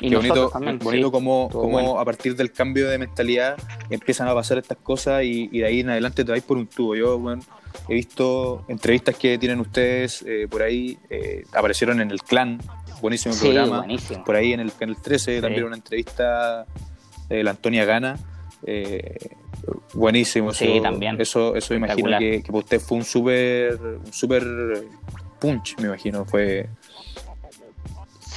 Y 0.00 0.10
Qué 0.10 0.16
bonito, 0.16 0.50
bonito 0.82 1.10
como, 1.10 1.98
a 1.98 2.04
partir 2.04 2.36
del 2.36 2.52
cambio 2.52 2.90
de 2.90 2.98
mentalidad 2.98 3.56
empiezan 3.88 4.28
a 4.28 4.34
pasar 4.34 4.58
estas 4.58 4.76
cosas 4.76 5.24
y, 5.24 5.48
de 5.48 5.64
ahí 5.64 5.80
en 5.80 5.88
adelante 5.88 6.22
te 6.22 6.30
vais 6.30 6.44
por 6.44 6.58
un 6.58 6.66
tubo. 6.66 6.94
Yo, 6.94 7.18
bueno, 7.18 7.42
he 7.88 7.94
visto 7.94 8.64
entrevistas 8.68 9.16
que 9.16 9.38
tienen 9.38 9.60
ustedes 9.60 10.22
eh, 10.26 10.46
por 10.48 10.62
ahí, 10.62 10.98
eh, 11.10 11.44
aparecieron 11.52 12.00
en 12.00 12.10
el 12.10 12.22
clan, 12.22 12.60
buenísimo 13.00 13.34
programa. 13.34 13.86
Por 14.24 14.36
ahí 14.36 14.52
en 14.52 14.60
el 14.60 14.72
canal 14.72 14.96
13 15.00 15.40
también 15.40 15.64
una 15.64 15.76
entrevista 15.76 16.66
de 17.28 17.42
la 17.42 17.50
Antonia 17.50 17.84
Gana. 17.84 18.18
Eh, 18.64 19.18
buenísimo, 19.94 20.50
eso, 20.50 20.64
también. 20.82 21.20
eso, 21.20 21.54
eso 21.54 21.74
imagino 21.74 22.18
que, 22.18 22.42
que 22.42 22.46
para 22.46 22.58
usted 22.58 22.80
fue 22.80 22.98
un 22.98 23.04
súper 23.04 23.78
un 24.04 24.12
super 24.12 24.42
punch, 25.38 25.76
me 25.78 25.86
imagino, 25.86 26.24
fue 26.24 26.68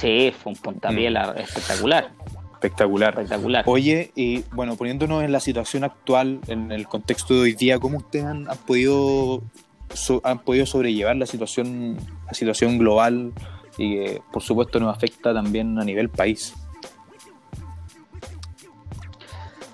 Sí, 0.00 0.32
fue 0.42 0.52
un 0.52 0.58
puntapié 0.58 1.10
mm. 1.10 1.38
espectacular. 1.38 2.10
Espectacular. 2.60 3.14
Espectacular. 3.14 3.64
Oye, 3.66 4.12
y 4.14 4.44
bueno, 4.52 4.76
poniéndonos 4.76 5.24
en 5.24 5.32
la 5.32 5.40
situación 5.40 5.82
actual, 5.82 6.40
en 6.46 6.70
el 6.72 6.86
contexto 6.86 7.32
de 7.32 7.40
hoy 7.40 7.54
día, 7.54 7.78
¿cómo 7.78 7.96
ustedes 7.96 8.26
han, 8.26 8.46
podido 8.66 9.42
han 10.24 10.40
podido 10.40 10.66
sobrellevar 10.66 11.16
la 11.16 11.24
situación, 11.24 11.96
la 12.26 12.34
situación 12.34 12.76
global 12.76 13.32
y 13.78 13.94
que 13.94 14.22
por 14.30 14.42
supuesto 14.42 14.78
nos 14.78 14.94
afecta 14.94 15.32
también 15.32 15.78
a 15.78 15.84
nivel 15.84 16.10
país? 16.10 16.52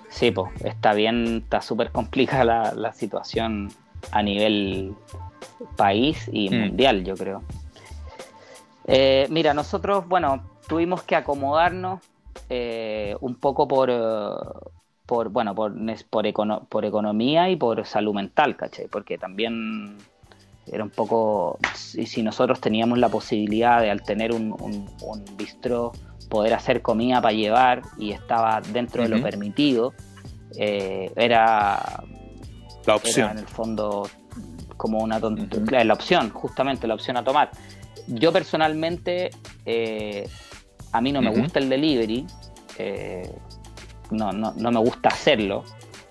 Sí, 0.09 0.31
pues 0.31 0.53
está 0.65 0.95
bien, 0.95 1.43
está 1.43 1.63
súper 1.63 1.91
complicada 1.91 2.73
la, 2.73 2.93
situación 2.93 3.73
a 4.13 4.23
nivel 4.23 4.95
país 5.75 6.31
y 6.33 6.51
mm. 6.51 6.55
mundial, 6.55 7.05
yo 7.05 7.17
creo. 7.17 7.43
Eh, 8.87 9.27
mira, 9.29 9.55
nosotros, 9.55 10.07
bueno, 10.07 10.45
tuvimos 10.69 11.03
que 11.03 11.17
acomodarnos 11.17 12.01
eh, 12.49 13.17
un 13.21 13.37
poco 13.37 13.67
por, 13.69 13.91
eh, 13.91 14.31
por 15.07 15.29
bueno, 15.31 15.55
por, 15.55 15.75
por, 16.11 16.85
economía 16.85 17.49
y 17.51 17.57
por 17.57 17.87
salud 17.87 18.15
mental, 18.15 18.57
¿cachai? 18.57 18.89
Porque 18.89 19.19
también 19.19 19.97
era 20.71 20.83
un 20.83 20.91
poco, 20.91 21.59
y 21.95 22.07
si 22.07 22.23
nosotros 22.23 22.61
teníamos 22.61 22.99
la 22.99 23.09
posibilidad 23.09 23.81
de 23.81 23.91
al 23.91 24.03
tener 24.03 24.33
un, 24.33 24.53
un, 24.61 25.37
bistro 25.37 25.93
poder 26.29 26.55
hacer 26.55 26.83
comida 26.83 27.21
para 27.21 27.35
llevar 27.35 27.83
y 27.99 28.11
estaba 28.11 28.61
dentro 28.61 29.05
de 29.05 29.09
lo 29.09 29.23
permitido, 29.23 29.93
era 30.57 32.03
la 32.85 32.97
opción. 32.97 33.31
en 33.31 33.39
el 33.39 33.47
fondo 33.47 34.09
como 34.77 34.99
una 34.99 35.21
tontería, 35.21 35.85
la 35.85 35.95
opción, 35.95 36.31
justamente 36.31 36.87
la 36.87 36.95
opción 36.95 37.17
a 37.17 37.25
tomar. 37.25 37.51
Yo 38.07 38.33
personalmente, 38.33 39.31
eh, 39.65 40.29
a 40.97 41.01
mí 41.01 41.13
no 41.13 41.23
me 41.23 41.31
gusta 41.31 41.59
el 41.59 41.69
delivery, 41.69 42.27
eh, 42.79 43.31
no, 44.11 44.33
no, 44.33 44.53
no, 44.57 44.71
me 44.71 44.81
gusta 44.81 45.09
hacerlo, 45.09 45.65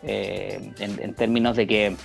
eh, 0.04 0.72
en, 0.80 1.14
términos 1.14 1.56
de 1.56 1.68
que 1.68 1.96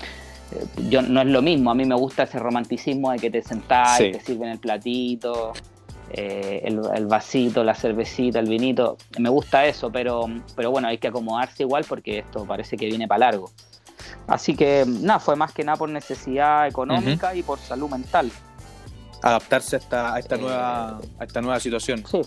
yo 0.89 1.03
no 1.03 1.21
es 1.21 1.27
lo 1.29 1.43
mismo, 1.43 1.71
a 1.71 1.75
mí 1.75 1.85
me 1.85 1.95
gusta 1.95 2.25
ese 2.25 2.39
romanticismo 2.39 3.13
de 3.13 3.19
que 3.19 3.31
te 3.31 3.43
sentás 3.43 4.01
y 4.01 4.13
te 4.13 4.21
sirven 4.21 4.51
el 4.51 4.59
platito, 4.59 5.53
el, 6.13 7.07
vasito, 7.07 7.63
la 7.63 7.75
cervecita, 7.75 8.41
el 8.41 8.49
vinito, 8.49 8.97
me 9.19 9.29
gusta 9.29 9.67
eso, 9.67 9.91
pero, 9.91 10.27
pero 10.57 10.71
bueno, 10.71 10.89
hay 10.89 10.99
que 10.99 11.09
acomodarse 11.09 11.63
igual 11.63 11.85
porque 11.89 12.19
esto 12.19 12.45
parece 12.45 12.77
que 12.77 12.87
viene 12.87 13.07
para 13.07 13.31
largo. 13.31 13.51
Así 14.27 14.57
que 14.57 14.85
nada, 14.87 15.21
fue 15.21 15.37
más 15.37 15.53
que 15.53 15.63
nada 15.63 15.77
por 15.77 15.89
necesidad 15.89 16.67
económica 16.67 17.35
y 17.35 17.43
por 17.43 17.59
salud 17.59 17.91
mental 17.91 18.31
adaptarse 19.23 19.77
a 19.77 19.79
esta, 19.79 20.15
a 20.15 20.19
esta, 20.19 20.37
nueva, 20.37 21.01
a 21.19 21.25
esta 21.25 21.41
nueva 21.41 21.61
situación. 21.61 22.05
Sí. 22.07 22.21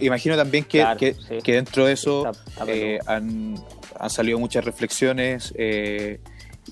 Imagino 0.00 0.36
también 0.36 0.64
que, 0.64 1.14
que, 1.42 1.52
dentro 1.52 1.86
de 1.86 1.92
eso 1.92 2.30
eh, 2.66 2.98
han, 3.06 3.56
han, 3.98 4.10
salido 4.10 4.38
muchas 4.38 4.64
reflexiones 4.64 5.52
eh, 5.56 6.20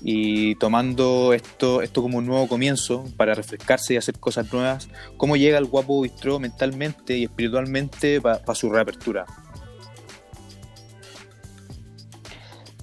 y 0.03 0.55
tomando 0.55 1.33
esto, 1.33 1.81
esto 1.81 2.01
como 2.01 2.17
un 2.17 2.25
nuevo 2.25 2.47
comienzo 2.47 3.05
para 3.17 3.33
refrescarse 3.33 3.93
y 3.93 3.97
hacer 3.97 4.19
cosas 4.19 4.51
nuevas, 4.53 4.89
¿cómo 5.17 5.35
llega 5.35 5.57
el 5.57 5.65
guapo 5.65 6.01
bistro 6.01 6.39
mentalmente 6.39 7.17
y 7.17 7.23
espiritualmente 7.23 8.21
para 8.21 8.55
su 8.55 8.69
reapertura? 8.69 9.25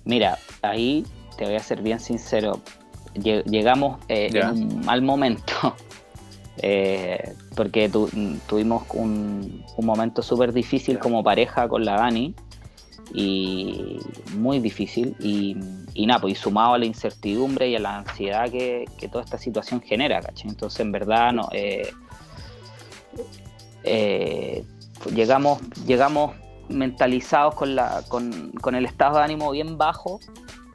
Mira, 0.05 0.39
ahí 0.61 1.07
te 1.39 1.47
voy 1.47 1.55
a 1.55 1.61
ser 1.61 1.81
bien 1.81 1.99
sincero 1.99 2.61
llegamos 3.15 4.01
eh, 4.09 4.31
en 4.33 4.49
un 4.49 4.85
mal 4.85 5.03
momento. 5.03 5.75
Eh, 6.59 7.35
porque 7.57 7.89
tuvimos 7.89 8.85
un, 8.93 9.65
momento 9.83 10.23
súper 10.23 10.53
difícil 10.53 10.99
como 10.99 11.25
pareja 11.25 11.69
con 11.69 11.85
la 11.85 11.97
Dani 11.97 12.35
y 13.13 13.99
muy 14.37 14.61
difícil 14.61 15.17
y, 15.19 15.57
nada, 16.07 16.21
pues 16.21 16.39
sumado 16.39 16.75
a 16.75 16.79
la 16.79 16.87
incertidumbre 16.87 17.69
y 17.69 17.77
a 17.77 17.81
la 17.81 17.99
ansiedad 17.99 18.51
que, 18.51 18.87
toda 19.11 19.25
esta 19.25 19.39
situación 19.39 19.81
genera, 19.83 20.21
¿cachai? 20.21 20.51
Entonces 20.51 20.81
en 20.81 20.93
verdad 20.93 21.33
no, 21.33 21.49
eh, 21.53 21.93
llegamos, 25.15 25.61
llegamos 25.87 26.37
mentalizados 26.69 27.55
con, 27.57 27.75
la, 27.75 28.03
con 28.09 28.75
el 28.75 28.85
estado 28.87 29.19
de 29.19 29.25
ánimo 29.25 29.51
bien 29.51 29.77
bajo 29.77 30.21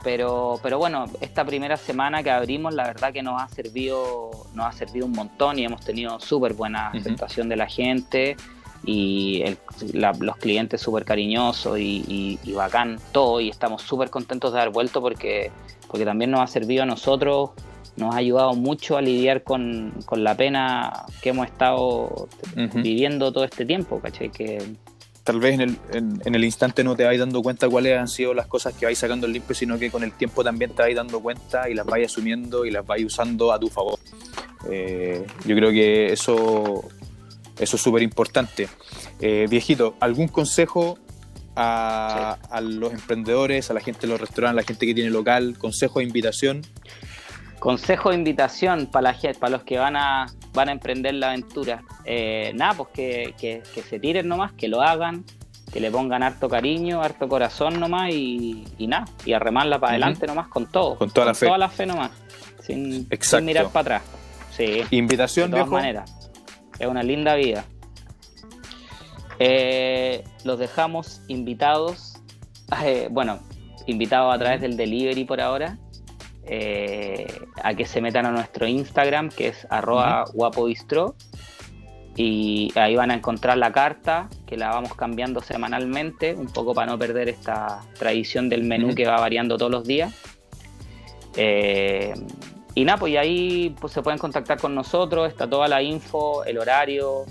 pero, 0.03 0.59
pero 0.63 0.77
bueno, 0.77 1.05
esta 1.19 1.43
primera 1.45 1.75
semana 1.75 2.23
que 2.23 2.31
abrimos, 2.31 2.73
la 2.73 2.85
verdad 2.85 3.11
que 3.11 3.21
nos 3.21 3.41
ha 3.41 3.49
servido, 3.49 4.31
nos 4.53 4.65
ha 4.65 4.71
servido 4.71 5.05
un 5.05 5.11
montón 5.11 5.59
y 5.59 5.65
hemos 5.65 5.81
tenido 5.81 6.19
súper 6.19 6.53
buena 6.53 6.89
aceptación 6.89 7.49
de 7.49 7.55
la 7.57 7.67
gente 7.67 8.37
y 8.85 9.43
los 9.93 10.37
clientes 10.37 10.79
súper 10.79 11.03
cariñosos 11.03 11.77
y, 11.79 12.39
bacán 12.55 12.97
todo 13.11 13.41
y 13.41 13.49
estamos 13.49 13.81
súper 13.81 14.09
contentos 14.09 14.53
de 14.53 14.61
haber 14.61 14.73
vuelto 14.73 15.01
porque, 15.01 15.51
porque 15.87 16.05
también 16.05 16.31
nos 16.31 16.41
ha 16.41 16.47
servido 16.47 16.83
a 16.83 16.85
nosotros, 16.85 17.51
nos 17.97 18.15
ha 18.15 18.19
ayudado 18.19 18.53
mucho 18.53 18.95
a 18.95 19.01
lidiar 19.01 19.43
con, 19.43 19.93
la 20.11 20.35
pena 20.35 21.05
que 21.21 21.29
hemos 21.29 21.47
estado 21.47 22.29
viviendo 22.55 23.33
todo 23.33 23.43
este 23.43 23.65
tiempo, 23.65 23.99
¿cachai? 23.99 24.29
Que, 24.29 24.75
tal 25.23 25.39
vez 25.39 25.55
en 25.55 25.61
el, 25.61 25.77
en, 25.93 26.35
el, 26.35 26.43
instante 26.43 26.83
no 26.83 26.95
te 26.95 27.03
vais 27.03 27.19
dando 27.19 27.41
cuenta 27.41 27.69
cuáles 27.69 27.97
han 27.97 28.07
sido 28.07 28.33
las 28.33 28.47
cosas 28.47 28.73
que 28.73 28.85
vais 28.85 28.97
sacando 28.97 29.27
el 29.27 29.33
limpio, 29.33 29.55
sino 29.55 29.77
que 29.77 29.91
con 29.91 30.03
el 30.03 30.13
tiempo 30.13 30.43
también 30.43 30.71
te 30.71 30.81
vais 30.81 30.95
dando 30.95 31.19
cuenta 31.19 31.69
y 31.69 31.73
las 31.73 31.85
vais 31.85 32.05
asumiendo 32.05 32.65
y 32.65 32.71
las 32.71 32.85
vais 32.85 33.05
usando 33.05 33.51
a 33.51 33.59
tu 33.59 33.67
favor. 33.67 33.99
Eh, 34.69 35.25
yo 35.45 35.55
creo 35.55 35.71
que 35.71 36.11
eso, 36.11 36.83
eso 37.59 37.75
es 37.75 37.81
súper 37.81 38.01
importante. 38.01 38.67
Eh, 39.19 39.47
viejito, 39.49 39.95
¿algún 39.99 40.27
consejo 40.27 40.97
a, 41.55 42.37
a, 42.49 42.61
los 42.61 42.93
emprendedores, 42.93 43.69
a 43.69 43.73
la 43.73 43.81
gente 43.81 44.01
de 44.01 44.07
los 44.07 44.19
restaurantes, 44.19 44.53
a 44.53 44.61
la 44.61 44.63
gente 44.63 44.85
que 44.85 44.93
tiene 44.93 45.09
local? 45.09 45.57
¿Consejo 45.57 45.99
e 45.99 46.03
invitación? 46.03 46.61
Consejo 47.59 48.09
de 48.09 48.15
invitación 48.15 48.87
para, 48.87 49.11
la, 49.11 49.33
para 49.39 49.51
los 49.51 49.63
que 49.63 49.77
van 49.77 49.95
a, 49.97 50.27
van 50.53 50.69
a 50.69 50.71
emprender 50.71 51.13
la 51.15 51.27
aventura. 51.27 51.83
Eh, 52.05 52.51
nada, 52.55 52.73
pues 52.73 52.89
que, 52.93 53.33
que, 53.37 53.81
se 53.83 53.99
tiren 53.99 54.27
nomás, 54.27 54.53
que 54.53 54.67
lo 54.67 54.81
hagan, 54.81 55.25
que 55.71 55.79
le 55.79 55.91
pongan 55.91 56.23
harto 56.23 56.47
cariño, 56.49 57.01
harto 57.01 57.27
corazón 57.27 57.79
nomás 57.79 58.13
y, 58.13 58.65
y 58.77 58.87
nada, 58.87 59.05
y 59.25 59.33
a 59.33 59.39
remarla 59.39 59.79
para 59.79 59.91
adelante 59.91 60.25
nomás 60.25 60.47
con 60.47 60.67
todo. 60.67 60.95
Con 60.97 61.11
toda 61.11 61.27
la 61.27 61.33
fe. 61.33 61.45
Toda 61.47 61.57
la 61.57 61.69
fe 61.69 61.85
nomás, 61.85 62.11
sin, 62.61 63.07
sin 63.19 63.45
mirar 63.45 63.69
para 63.69 63.97
atrás. 63.97 64.03
Sí, 64.51 64.81
Invitación, 64.91 65.51
de 65.51 65.57
todas 65.57 65.69
maneras. 65.69 66.29
Es 66.79 66.87
una 66.87 67.03
linda 67.03 67.35
vida. 67.35 67.65
Eh, 69.39 70.23
los 70.43 70.59
dejamos 70.59 71.21
invitados, 71.27 72.15
eh, 72.83 73.07
bueno, 73.11 73.39
invitados 73.87 74.33
a 74.33 74.37
través 74.37 74.61
del 74.61 74.77
delivery 74.77 75.23
por 75.23 75.41
ahora. 75.41 75.77
Eh, 76.45 77.27
a 77.63 77.73
que 77.75 77.85
se 77.85 78.01
metan 78.01 78.25
a 78.25 78.31
nuestro 78.31 78.67
Instagram, 78.67 79.29
que 79.29 79.49
es 79.49 79.67
arroba. 79.69 80.25
Y 82.15 82.71
ahí 82.75 82.95
van 82.95 83.11
a 83.11 83.13
encontrar 83.13 83.57
la 83.57 83.71
carta, 83.71 84.29
que 84.45 84.57
la 84.57 84.69
vamos 84.69 84.93
cambiando 84.95 85.41
semanalmente, 85.41 86.33
un 86.33 86.47
poco 86.47 86.73
para 86.73 86.91
no 86.91 86.97
perder 86.97 87.29
esta 87.29 87.81
tradición 87.97 88.49
del 88.49 88.63
menú 88.63 88.93
que 88.93 89.05
va 89.05 89.19
variando 89.19 89.57
todos 89.57 89.71
los 89.71 89.85
días. 89.85 90.13
Eh, 91.37 92.13
y 92.75 92.83
nada, 92.83 92.97
pues 92.97 93.15
ahí 93.17 93.75
pues, 93.79 93.93
se 93.93 94.01
pueden 94.01 94.19
contactar 94.19 94.59
con 94.59 94.75
nosotros, 94.75 95.29
está 95.29 95.47
toda 95.49 95.67
la 95.67 95.81
info, 95.81 96.43
el 96.43 96.57
horario, 96.57 97.25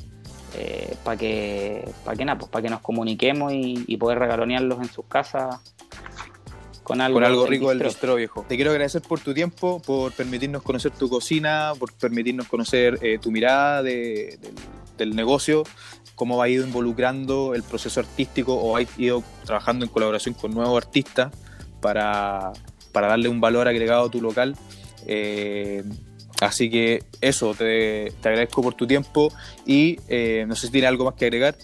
eh, 0.56 0.96
para 1.04 1.16
que, 1.18 1.86
para 2.04 2.16
que, 2.16 2.24
pues, 2.50 2.62
que 2.62 2.70
nos 2.70 2.80
comuniquemos 2.80 3.52
y, 3.52 3.84
y 3.86 3.96
poder 3.96 4.20
regalonearlos 4.20 4.78
en 4.78 4.88
sus 4.88 5.04
casas 5.06 5.60
con 6.88 7.02
algo, 7.02 7.46
rico 7.46 7.68
del 7.68 7.80
bistro 7.80 8.14
viejo. 8.14 8.46
Te 8.48 8.56
quiero 8.56 8.70
agradecer 8.70 9.02
por 9.02 9.20
tu 9.20 9.34
tiempo, 9.34 9.82
por 9.84 10.10
permitirnos 10.12 10.62
conocer 10.62 10.90
tu 10.90 11.10
cocina, 11.10 11.72
por 11.78 11.92
permitirnos 11.92 12.48
conocer 12.48 12.98
eh, 13.02 13.18
tu 13.20 13.30
mirada 13.30 13.82
del, 13.82 15.14
negocio, 15.14 15.64
cómo 16.14 16.40
ha 16.40 16.48
ido 16.48 16.64
involucrando 16.64 17.54
el 17.54 17.62
proceso 17.62 18.00
artístico 18.00 18.54
o 18.54 18.74
ha 18.74 18.82
ido 18.96 19.22
trabajando 19.44 19.84
en 19.84 19.90
colaboración 19.90 20.34
con 20.34 20.52
nuevos 20.52 20.82
artistas 20.82 21.30
para, 21.82 22.52
darle 22.94 23.28
un 23.28 23.38
valor 23.38 23.68
agregado 23.68 24.06
a 24.06 24.10
tu 24.10 24.22
local. 24.22 24.56
Eh, 25.06 25.84
así 26.40 26.70
que 26.70 27.04
eso, 27.20 27.54
te, 27.54 28.14
agradezco 28.24 28.62
por 28.62 28.72
tu 28.72 28.86
tiempo 28.86 29.30
y 29.66 30.00
eh, 30.08 30.46
no 30.48 30.56
sé 30.56 30.68
si 30.68 30.72
tiene 30.72 30.86
algo 30.86 31.04
más 31.04 31.14
que 31.16 31.26
agregar. 31.26 31.54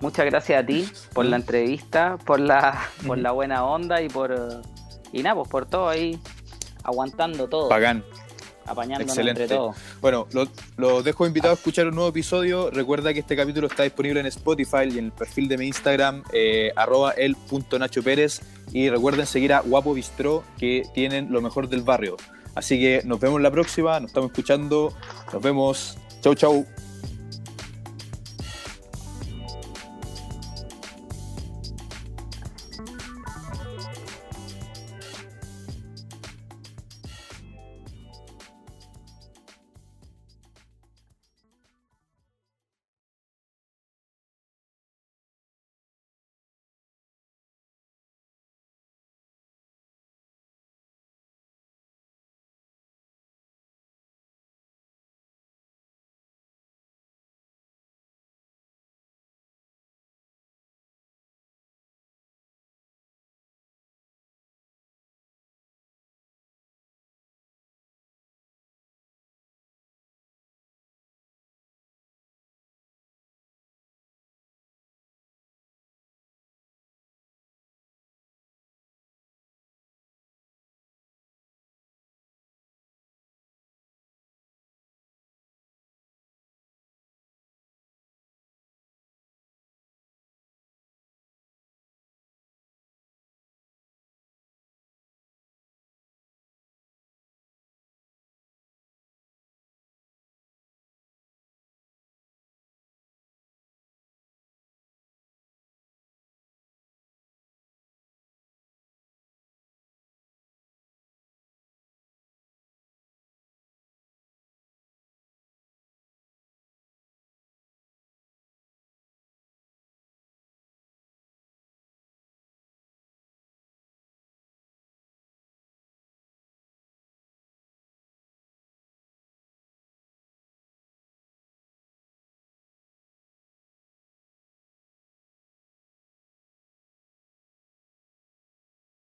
Muchas 0.00 0.26
gracias 0.26 0.62
a 0.62 0.66
ti 0.66 0.88
por 1.12 1.26
la 1.26 1.36
entrevista, 1.36 2.16
por 2.24 2.40
la, 2.40 2.88
por 3.06 3.18
la 3.18 3.32
buena 3.32 3.64
onda 3.64 4.00
y 4.00 4.08
por 4.08 4.62
y 5.12 5.22
nada, 5.22 5.36
pues 5.36 5.48
por 5.48 5.66
todo 5.66 5.88
ahí, 5.88 6.18
aguantando 6.82 7.48
todo. 7.48 7.68
Pagán. 7.68 8.04
Apañándonos 8.66 9.18
entre 9.18 9.48
todos. 9.48 9.76
Bueno, 10.00 10.28
los 10.76 11.04
dejo 11.04 11.26
invitados 11.26 11.58
a 11.58 11.60
escuchar 11.60 11.88
un 11.88 11.94
nuevo 11.96 12.10
episodio. 12.10 12.70
Recuerda 12.70 13.12
que 13.12 13.20
este 13.20 13.34
capítulo 13.34 13.66
está 13.66 13.82
disponible 13.82 14.20
en 14.20 14.26
Spotify 14.26 14.84
y 14.88 14.98
en 14.98 15.06
el 15.06 15.12
perfil 15.12 15.48
de 15.48 15.58
mi 15.58 15.66
Instagram, 15.66 16.22
eh, 16.32 16.70
arroba 16.76 17.10
el 17.12 17.34
punto 17.34 17.78
Nacho 17.80 18.02
Pérez. 18.02 18.42
Y 18.72 18.88
recuerden 18.88 19.26
seguir 19.26 19.52
a 19.54 19.60
Guapo 19.60 19.92
Bistro, 19.92 20.44
que 20.56 20.84
tienen 20.94 21.32
lo 21.32 21.40
mejor 21.40 21.68
del 21.68 21.82
barrio. 21.82 22.16
Así 22.54 22.78
que 22.78 23.02
nos 23.04 23.18
vemos 23.18 23.40
la 23.40 23.50
próxima, 23.50 23.98
nos 23.98 24.10
estamos 24.10 24.30
escuchando. 24.30 24.92
Nos 25.32 25.42
vemos. 25.42 25.98
Chau, 26.20 26.34
chau. 26.36 26.64